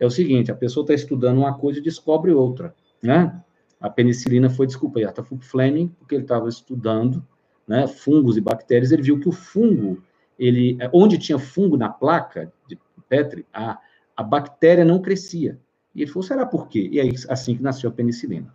[0.00, 3.40] é o seguinte: a pessoa está estudando uma coisa e descobre outra, né?
[3.80, 7.24] A penicilina foi descoberta por Fleming, porque ele estava estudando
[7.66, 10.02] né, fungos e bactérias, ele viu que o fungo,
[10.38, 13.78] ele, onde tinha fungo na placa de Petri, a,
[14.16, 15.58] a bactéria não crescia.
[15.98, 16.88] E ele falou, será por quê?
[16.92, 18.52] E aí, assim que nasceu a penicilina.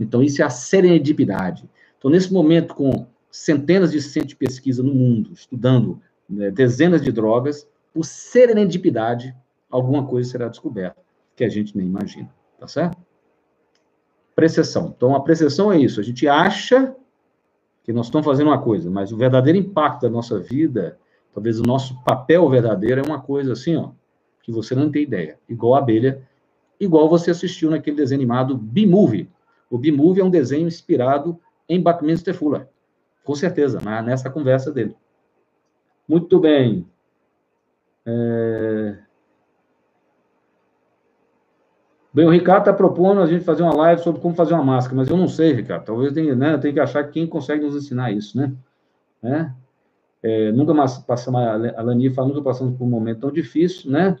[0.00, 1.68] Então, isso é a serendipidade.
[1.98, 7.12] Então, nesse momento, com centenas de centros de pesquisa no mundo, estudando né, dezenas de
[7.12, 9.34] drogas, por serendipidade,
[9.70, 11.00] alguma coisa será descoberta,
[11.36, 12.96] que a gente nem imagina, tá certo?
[14.34, 14.94] Precessão.
[14.96, 16.94] Então, a precessão é isso, a gente acha
[17.84, 20.98] que nós estamos fazendo uma coisa, mas o verdadeiro impacto da nossa vida,
[21.34, 23.90] talvez o nosso papel verdadeiro é uma coisa assim, ó,
[24.42, 26.22] que você não tem ideia, igual a abelha
[26.80, 29.30] igual você assistiu naquele desenho animado B-Movie.
[29.70, 31.38] O B-Movie é um desenho inspirado
[31.68, 32.68] em Buckminster Fuller.
[33.24, 34.96] Com certeza, nessa conversa dele.
[36.08, 36.86] Muito bem.
[38.06, 38.96] É...
[42.12, 44.96] Bem, o Ricardo está propondo a gente fazer uma live sobre como fazer uma máscara,
[44.96, 45.84] mas eu não sei, Ricardo.
[45.84, 48.52] Talvez tenha, né, tenha que achar quem consegue nos ensinar isso, né?
[49.22, 49.54] né?
[50.22, 50.74] É, nunca
[51.06, 54.18] passamos, a Lani fala, nunca passamos por um momento tão difícil, né?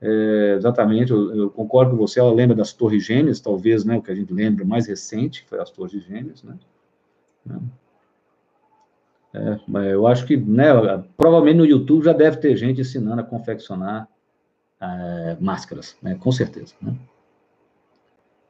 [0.00, 4.02] É, exatamente, eu, eu, concordo com você, ela lembra das Torres Gêmeas, talvez, né, o
[4.02, 6.56] que a gente lembra mais recente, foi as Torres Gêmeas, né?
[9.32, 10.66] É, mas eu acho que, né,
[11.16, 14.08] provavelmente no YouTube já deve ter gente ensinando a confeccionar
[14.80, 16.94] é, máscaras, né, com certeza, né?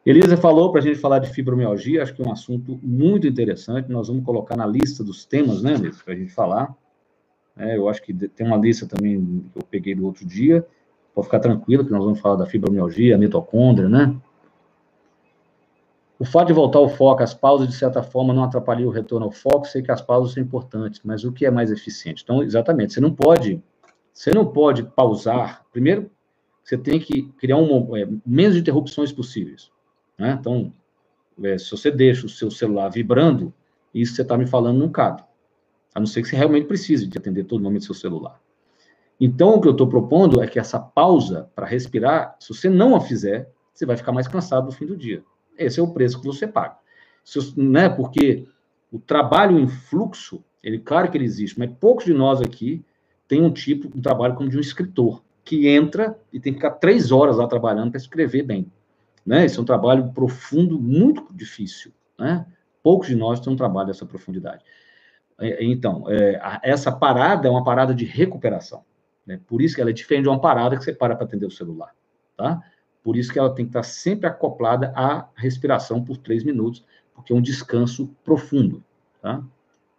[0.05, 3.91] Elisa falou para a gente falar de fibromialgia, acho que é um assunto muito interessante,
[3.91, 6.73] nós vamos colocar na lista dos temas, né, para a gente falar.
[7.57, 10.65] É, eu acho que tem uma lista também que eu peguei do outro dia,
[11.17, 14.15] Pode ficar tranquilo que nós vamos falar da fibromialgia, mitocôndria, né?
[16.19, 19.25] O fato de voltar ao foco, as pausas, de certa forma, não atrapalham o retorno
[19.25, 22.23] ao foco, sei que as pausas são importantes, mas o que é mais eficiente?
[22.23, 23.63] Então, exatamente, você não pode,
[24.13, 25.65] você não pode pausar.
[25.73, 26.11] Primeiro,
[26.63, 29.71] você tem que criar um, é, menos interrupções possíveis.
[30.19, 30.37] Né?
[30.39, 30.71] Então,
[31.43, 33.55] é, se você deixa o seu celular vibrando,
[33.95, 35.23] isso você está me falando não cabe.
[35.95, 38.39] A não ser que você realmente precise de atender todo momento seu celular.
[39.21, 42.95] Então, o que eu estou propondo é que essa pausa para respirar, se você não
[42.95, 45.23] a fizer, você vai ficar mais cansado no fim do dia.
[45.59, 46.77] Esse é o preço que você paga.
[47.57, 47.89] né?
[47.89, 48.47] Porque
[48.93, 52.85] o trabalho em fluxo, ele claro que ele existe, mas poucos de nós aqui
[53.27, 56.59] têm um tipo de um trabalho como de um escritor, que entra e tem que
[56.59, 58.71] ficar três horas lá trabalhando para escrever bem.
[59.25, 59.45] Né?
[59.45, 61.93] Esse é um trabalho profundo, muito difícil.
[62.19, 62.45] Né?
[62.83, 64.63] Poucos de nós têm um trabalho dessa profundidade.
[65.39, 68.85] É, então, é, essa parada é uma parada de recuperação.
[69.27, 69.41] Né?
[69.47, 71.51] Por isso que ela é diferente de uma parada que você para para atender o
[71.51, 71.95] celular.
[72.37, 72.63] Tá?
[73.03, 77.33] Por isso que ela tem que estar sempre acoplada à respiração por três minutos, porque
[77.33, 78.83] é um descanso profundo.
[79.21, 79.43] Tá?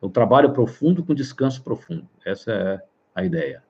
[0.02, 2.08] É um trabalho profundo com descanso profundo.
[2.26, 2.82] Essa é
[3.16, 3.64] a ideia.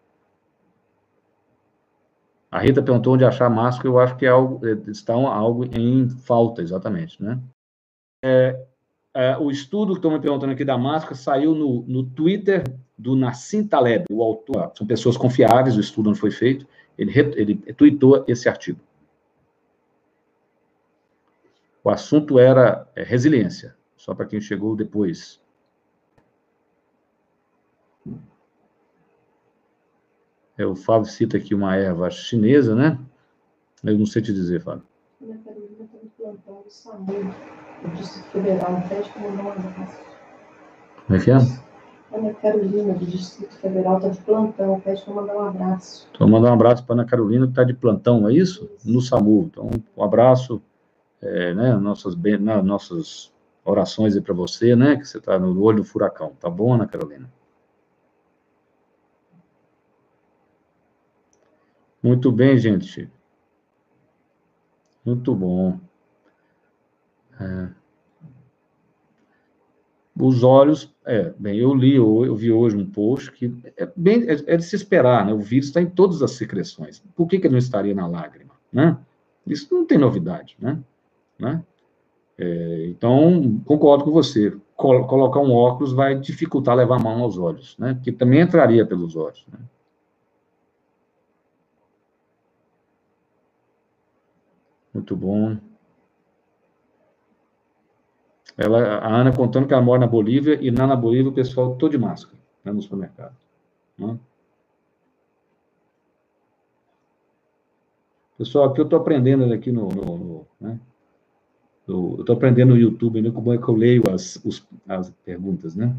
[2.50, 6.10] A Rita perguntou onde achar máscara, eu acho que é algo, é, está algo em
[6.10, 7.40] falta, exatamente, né?
[8.24, 8.66] É,
[9.14, 12.64] é, o estudo que estão me perguntando aqui da máscara saiu no, no Twitter
[12.98, 16.66] do Nassim Taleb, o autor, são pessoas confiáveis, o estudo não foi feito,
[16.98, 18.80] ele, ele tweetou esse artigo.
[21.84, 25.40] O assunto era é, resiliência, só para quem chegou depois.
[30.58, 33.00] É, o Fábio cita aqui uma erva chinesa, né?
[33.84, 34.84] Eu não sei te dizer, Fábio.
[35.20, 35.88] Carolina
[37.96, 39.98] Distrito Federal, pede para mandar um abraço.
[41.06, 41.67] Como é que é?
[42.12, 46.08] Ana Carolina, do Distrito Federal, está de plantão, pede para mandar um abraço.
[46.14, 48.70] Então, mandar um abraço para Ana Carolina, que está de plantão, é isso?
[48.78, 48.90] isso?
[48.90, 49.50] No SAMU.
[49.52, 50.62] Então, um abraço,
[51.22, 53.34] é, né, nossas, né, nossas
[53.66, 56.88] orações aí para você, né, que você está no olho do furacão, tá bom, Ana
[56.88, 57.30] Carolina?
[62.02, 63.12] Muito bem, gente.
[65.04, 65.80] Muito bom.
[67.40, 67.70] É.
[70.20, 74.34] Os olhos, é, bem, eu li, eu vi hoje um post que é, bem, é,
[74.46, 75.34] é de se esperar, né?
[75.34, 77.02] O vírus está em todas as secreções.
[77.16, 78.98] Por que, que não estaria na lágrima, né?
[79.46, 80.78] Isso não tem novidade, né?
[81.40, 81.64] né?
[82.38, 84.54] É, então, concordo com você.
[84.76, 87.94] Col colocar um óculos vai dificultar levar a mão aos olhos, né?
[87.94, 89.60] Porque também entraria pelos olhos, né?
[94.94, 95.58] Muito bom.
[98.58, 101.76] Ela, a Ana contando que ela mora na Bolívia e lá na Bolívia o pessoal
[101.76, 103.36] todo de máscara, né, no supermercado.
[103.98, 104.18] Né?
[108.38, 110.80] Pessoal, aqui eu estou aprendendo aqui no, no, no né?
[111.88, 115.76] eu estou aprendendo no YouTube né, como é que eu leio as, os, as perguntas,
[115.76, 115.96] né?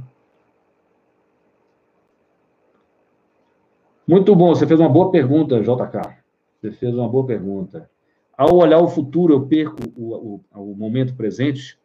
[4.07, 6.17] Muito bom, você fez uma boa pergunta, JK.
[6.61, 7.91] Você fez uma boa pergunta.
[8.37, 11.79] Ao olhar o futuro, eu perco o, o, o momento presente.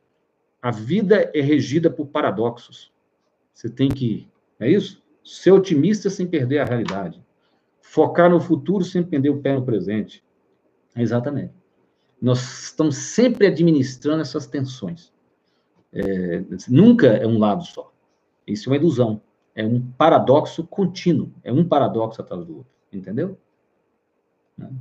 [0.64, 2.90] A vida é regida por paradoxos.
[3.54, 5.04] Você tem que, é isso?
[5.22, 7.22] Ser otimista sem perder a realidade.
[7.82, 10.24] Focar no futuro sem perder o pé no presente.
[10.96, 11.54] Exatamente.
[12.22, 15.12] Nós estamos sempre administrando essas tensões.
[15.92, 17.92] É, nunca é um lado só.
[18.48, 19.22] Isso é uma ilusão.
[19.54, 21.34] É um paradoxo contínuo.
[21.44, 22.72] É um paradoxo atrás do outro.
[22.90, 23.38] Entendeu?
[24.58, 24.72] Né?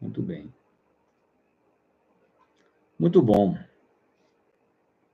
[0.00, 0.50] Muito bem.
[2.98, 3.56] Muito bom.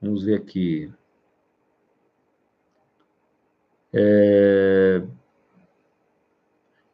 [0.01, 0.91] Vamos ver aqui.
[3.93, 5.01] É...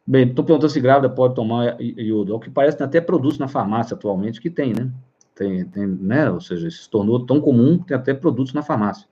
[0.06, 2.36] Bem, estou perguntando se grávida pode tomar iodo.
[2.36, 4.92] O que parece até produtos na farmácia atualmente que tem, né?
[5.34, 6.30] Tem, tem, né?
[6.30, 9.08] Ou seja, se tornou tão comum que tem até produtos na farmácia.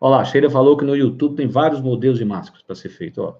[0.00, 2.88] Olha lá, a Sheila falou que no YouTube tem vários modelos de máscaras para ser
[2.88, 3.22] feito.
[3.22, 3.34] Ó.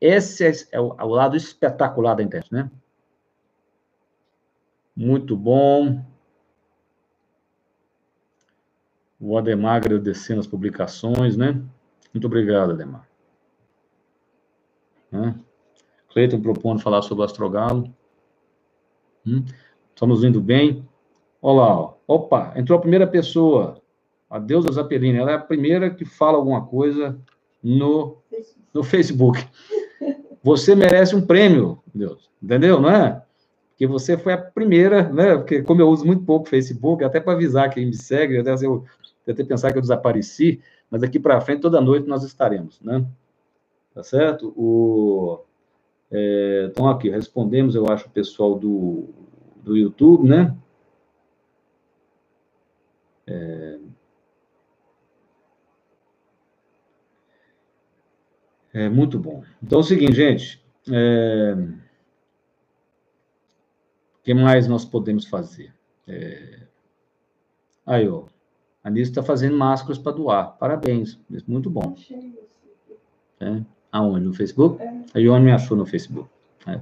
[0.00, 2.70] Esse é, é o, é o lado espetacular da internet, né?
[4.96, 6.04] Muito bom.
[9.20, 11.60] O Ademar agradecendo as publicações, né?
[12.12, 13.08] Muito obrigado, Ademar.
[15.10, 15.34] Né?
[16.10, 17.92] Cleiton propondo falar sobre o astrogalo.
[19.26, 19.44] Hum?
[19.90, 20.86] Estamos indo bem.
[21.40, 21.94] Olha lá, ó.
[22.06, 23.80] opa, entrou a primeira pessoa,
[24.30, 25.18] a deusa Zapelina.
[25.18, 27.18] Ela é a primeira que fala alguma coisa
[27.62, 28.18] no,
[28.72, 29.44] no Facebook.
[30.42, 32.30] Você merece um prêmio, Deus.
[32.42, 32.80] Entendeu?
[32.80, 33.22] Não é?
[33.74, 35.36] Porque você foi a primeira, né?
[35.36, 38.84] Porque como eu uso muito pouco Facebook, até para avisar quem me segue, até eu
[39.28, 40.60] até pensar que eu desapareci,
[40.90, 43.04] mas aqui para frente toda noite nós estaremos, né?
[43.94, 44.52] Tá certo?
[44.56, 45.40] O
[46.10, 49.08] é, então aqui respondemos, eu acho, o pessoal do
[49.64, 50.54] do YouTube, né?
[53.26, 53.78] É,
[58.74, 59.44] É muito bom.
[59.62, 60.60] Então é o seguinte, gente.
[60.90, 61.83] É...
[64.24, 65.70] O que mais nós podemos fazer?
[66.08, 66.60] É...
[67.84, 68.22] Aí, ó.
[68.82, 70.56] A Anísio está fazendo máscaras para doar.
[70.56, 71.20] Parabéns.
[71.46, 71.94] Muito bom.
[73.38, 73.60] É.
[73.92, 74.24] Aonde?
[74.24, 74.82] No Facebook?
[74.82, 75.02] É.
[75.12, 76.30] A Ione me achou no Facebook.
[76.66, 76.80] É.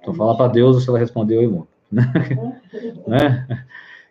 [0.00, 1.62] Então, fala para Deus se ela respondeu aí,
[3.06, 3.64] né?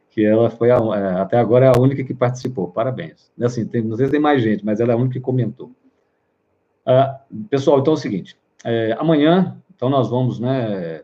[0.10, 2.70] Que ela foi, a, é, até agora, é a única que participou.
[2.70, 3.30] Parabéns.
[3.42, 5.70] Assim, tem, não sei se tem mais gente, mas ela é a única que comentou.
[6.86, 7.20] Ah,
[7.50, 8.38] pessoal, então é o seguinte.
[8.64, 11.04] É, amanhã, então nós vamos, né?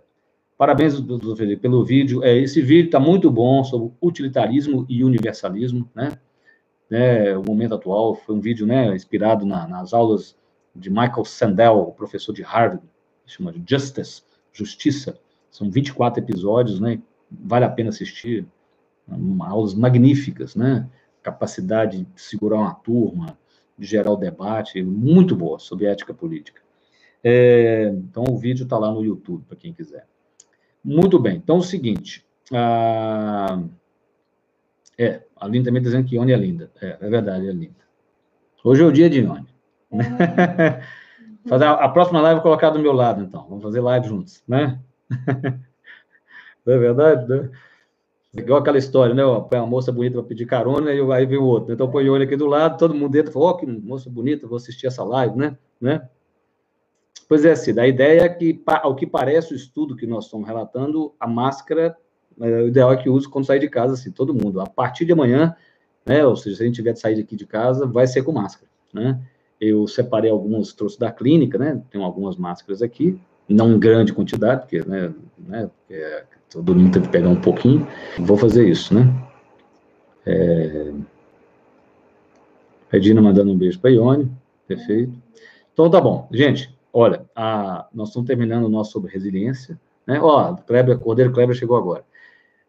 [0.57, 2.23] Parabéns, doutor Felipe, pelo vídeo.
[2.23, 6.17] É, esse vídeo está muito bom sobre utilitarismo e universalismo, né?
[6.89, 10.37] É, o momento atual foi um vídeo, né, inspirado na, nas aulas
[10.73, 12.81] de Michael Sandel, professor de Harvard,
[13.25, 15.19] chama de Justice, Justiça.
[15.51, 16.99] São 24 episódios, né?
[17.29, 18.47] Vale a pena assistir.
[19.41, 20.89] Aulas magníficas, né?
[21.21, 23.37] Capacidade de segurar uma turma,
[23.77, 26.61] de gerar o debate, muito boa sobre ética política.
[27.23, 30.07] É, então, o vídeo está lá no YouTube, para quem quiser.
[30.83, 31.37] Muito bem.
[31.37, 32.25] Então, é o seguinte.
[32.53, 33.59] A...
[34.97, 36.71] É, a Linda também está dizendo que Ione é linda.
[36.81, 37.75] É, é verdade, é linda.
[38.63, 39.47] Hoje é o dia de Ione.
[39.91, 40.81] É.
[41.47, 43.45] Fazer a, a, próxima live eu vou colocar do meu lado, então.
[43.47, 44.79] Vamos fazer live juntos, né?
[46.65, 47.49] Não é verdade, né?
[48.35, 49.23] Igual aquela história, né?
[49.49, 51.73] Põe uma moça bonita para pedir carona e aí vem o outro.
[51.73, 53.65] Então põe o olho aqui do lado, todo mundo entra e fala, ó, oh, que
[53.65, 55.57] moça bonita, vou assistir essa live, né?
[55.79, 56.07] né?
[57.27, 60.47] Pois é, Cida, a ideia é que, ao que parece o estudo que nós estamos
[60.47, 61.95] relatando, a máscara,
[62.39, 64.61] é, o ideal é que use quando sair de casa, assim, todo mundo.
[64.61, 65.55] A partir de amanhã,
[66.05, 68.31] né, ou seja, se a gente tiver de sair daqui de casa, vai ser com
[68.31, 69.19] máscara, né?
[69.59, 71.81] Eu separei algumas, trouxe da clínica, né?
[71.89, 77.09] Tem algumas máscaras aqui, não grande quantidade, porque, né, né é, todo mundo tem que
[77.09, 77.87] pegar um pouquinho.
[78.19, 79.13] Vou fazer isso, né?
[80.25, 80.93] É...
[82.89, 84.31] Regina mandando um beijo para Ione,
[84.67, 85.13] perfeito.
[85.73, 86.76] Então tá bom, gente.
[86.91, 87.87] Olha, a...
[87.93, 90.19] nós estamos terminando o nosso sobre resiliência, né?
[90.21, 92.03] Ó, Kleber, Cordeiro Kleber chegou agora.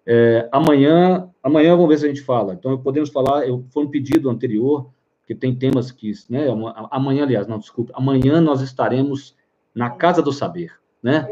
[0.05, 2.55] É, amanhã, amanhã vamos ver se a gente fala.
[2.55, 3.47] Então podemos falar.
[3.47, 4.89] Eu foi um pedido anterior
[5.27, 6.47] que tem temas que, né?
[6.91, 7.93] Amanhã, aliás, não desculpe.
[7.95, 9.37] Amanhã nós estaremos
[9.75, 11.29] na Casa do Saber, né?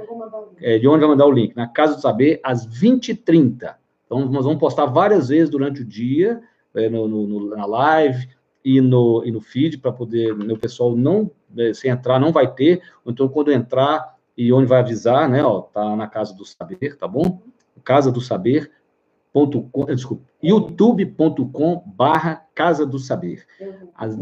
[0.61, 1.57] É, de onde vai mandar o link?
[1.57, 3.75] Na Casa do Saber, às 20h30.
[4.05, 6.43] Então, nós vamos postar várias vezes durante o dia,
[6.75, 8.29] é, no, no, na live
[8.63, 12.53] e no, e no feed, para poder, o pessoal não, é, se entrar, não vai
[12.53, 16.97] ter, então, quando entrar, e onde vai avisar, né, ó, tá na Casa do Saber,
[16.97, 17.41] tá bom?
[17.83, 18.71] Casa do Saber,
[19.95, 23.47] desculpa, youtube.com barra Casa do Saber.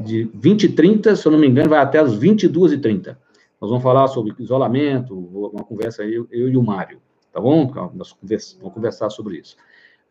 [0.05, 3.19] De 20 e 30, se eu não me engano, vai até as 22 e 30.
[3.61, 7.01] Nós vamos falar sobre isolamento, uma conversa aí, eu, eu e o Mário,
[7.33, 7.73] tá bom?
[7.95, 9.57] Nós conversa, vamos conversar sobre isso.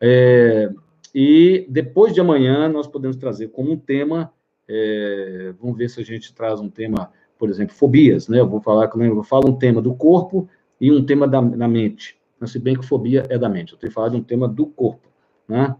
[0.00, 0.72] É,
[1.14, 4.32] e depois de amanhã, nós podemos trazer como um tema,
[4.68, 8.40] é, vamos ver se a gente traz um tema, por exemplo, fobias, né?
[8.40, 10.48] Eu vou falar, eu falo um tema do corpo
[10.80, 12.18] e um tema da, da mente.
[12.46, 15.08] Se bem que fobia é da mente, eu tenho falar de um tema do corpo,
[15.48, 15.74] né?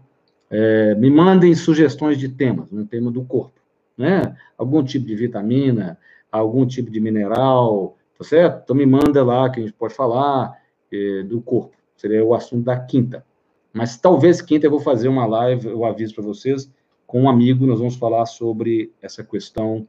[0.49, 3.59] É, me mandem sugestões de temas, um tema do corpo,
[3.97, 4.35] né?
[4.57, 5.97] Algum tipo de vitamina,
[6.31, 8.61] algum tipo de mineral, tá certo?
[8.63, 10.57] Então me manda lá que a gente pode falar
[10.91, 11.75] é, do corpo.
[11.95, 13.25] Seria o assunto da quinta.
[13.73, 16.71] Mas talvez quinta eu vou fazer uma live, eu aviso para vocês,
[17.05, 19.87] com um amigo, nós vamos falar sobre essa questão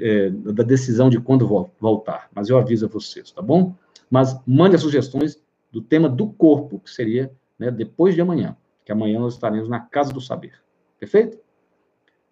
[0.00, 1.46] é, da decisão de quando
[1.80, 2.28] voltar.
[2.34, 3.74] Mas eu aviso a vocês, tá bom?
[4.10, 5.40] Mas mande as sugestões
[5.70, 9.80] do tema do corpo, que seria né, depois de amanhã, que amanhã nós estaremos na
[9.80, 10.52] Casa do Saber.
[10.98, 11.38] Perfeito?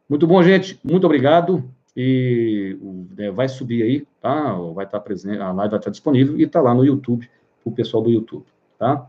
[0.08, 0.78] Muito bom, gente.
[0.84, 1.64] Muito obrigado.
[1.96, 2.76] E
[3.16, 4.52] né, vai subir aí, tá?
[4.74, 7.28] Vai estar presente, a live vai estar disponível e está lá no YouTube,
[7.64, 8.44] o pessoal do YouTube,
[8.78, 9.08] tá?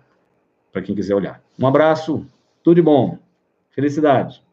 [0.71, 1.41] Para quem quiser olhar.
[1.59, 2.25] Um abraço,
[2.63, 3.17] tudo de bom.
[3.71, 4.43] Felicidade.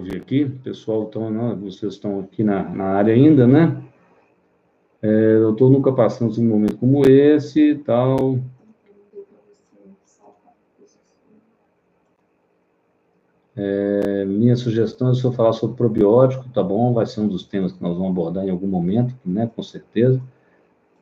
[0.00, 3.82] Ver aqui, pessoal, então, né, vocês estão aqui na, na área ainda, né?
[5.02, 8.38] É, doutor, nunca passamos um momento como esse e tal.
[13.56, 16.92] É, minha sugestão é eu falar sobre probiótico, tá bom?
[16.94, 19.50] Vai ser um dos temas que nós vamos abordar em algum momento, né?
[19.54, 20.20] Com certeza.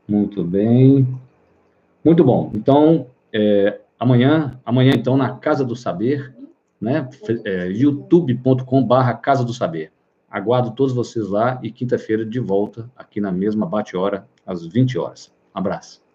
[0.08, 1.06] Muito bem.
[2.04, 2.50] Muito bom.
[2.54, 6.34] Então, é, amanhã, amanhã, então, na Casa do Saber,
[6.80, 7.08] né?
[7.44, 9.92] É, youtube.com/barra Casa do Saber.
[10.30, 15.32] Aguardo todos vocês lá e quinta-feira de volta aqui na mesma bate-hora, às 20 horas.
[15.54, 16.07] Um abraço.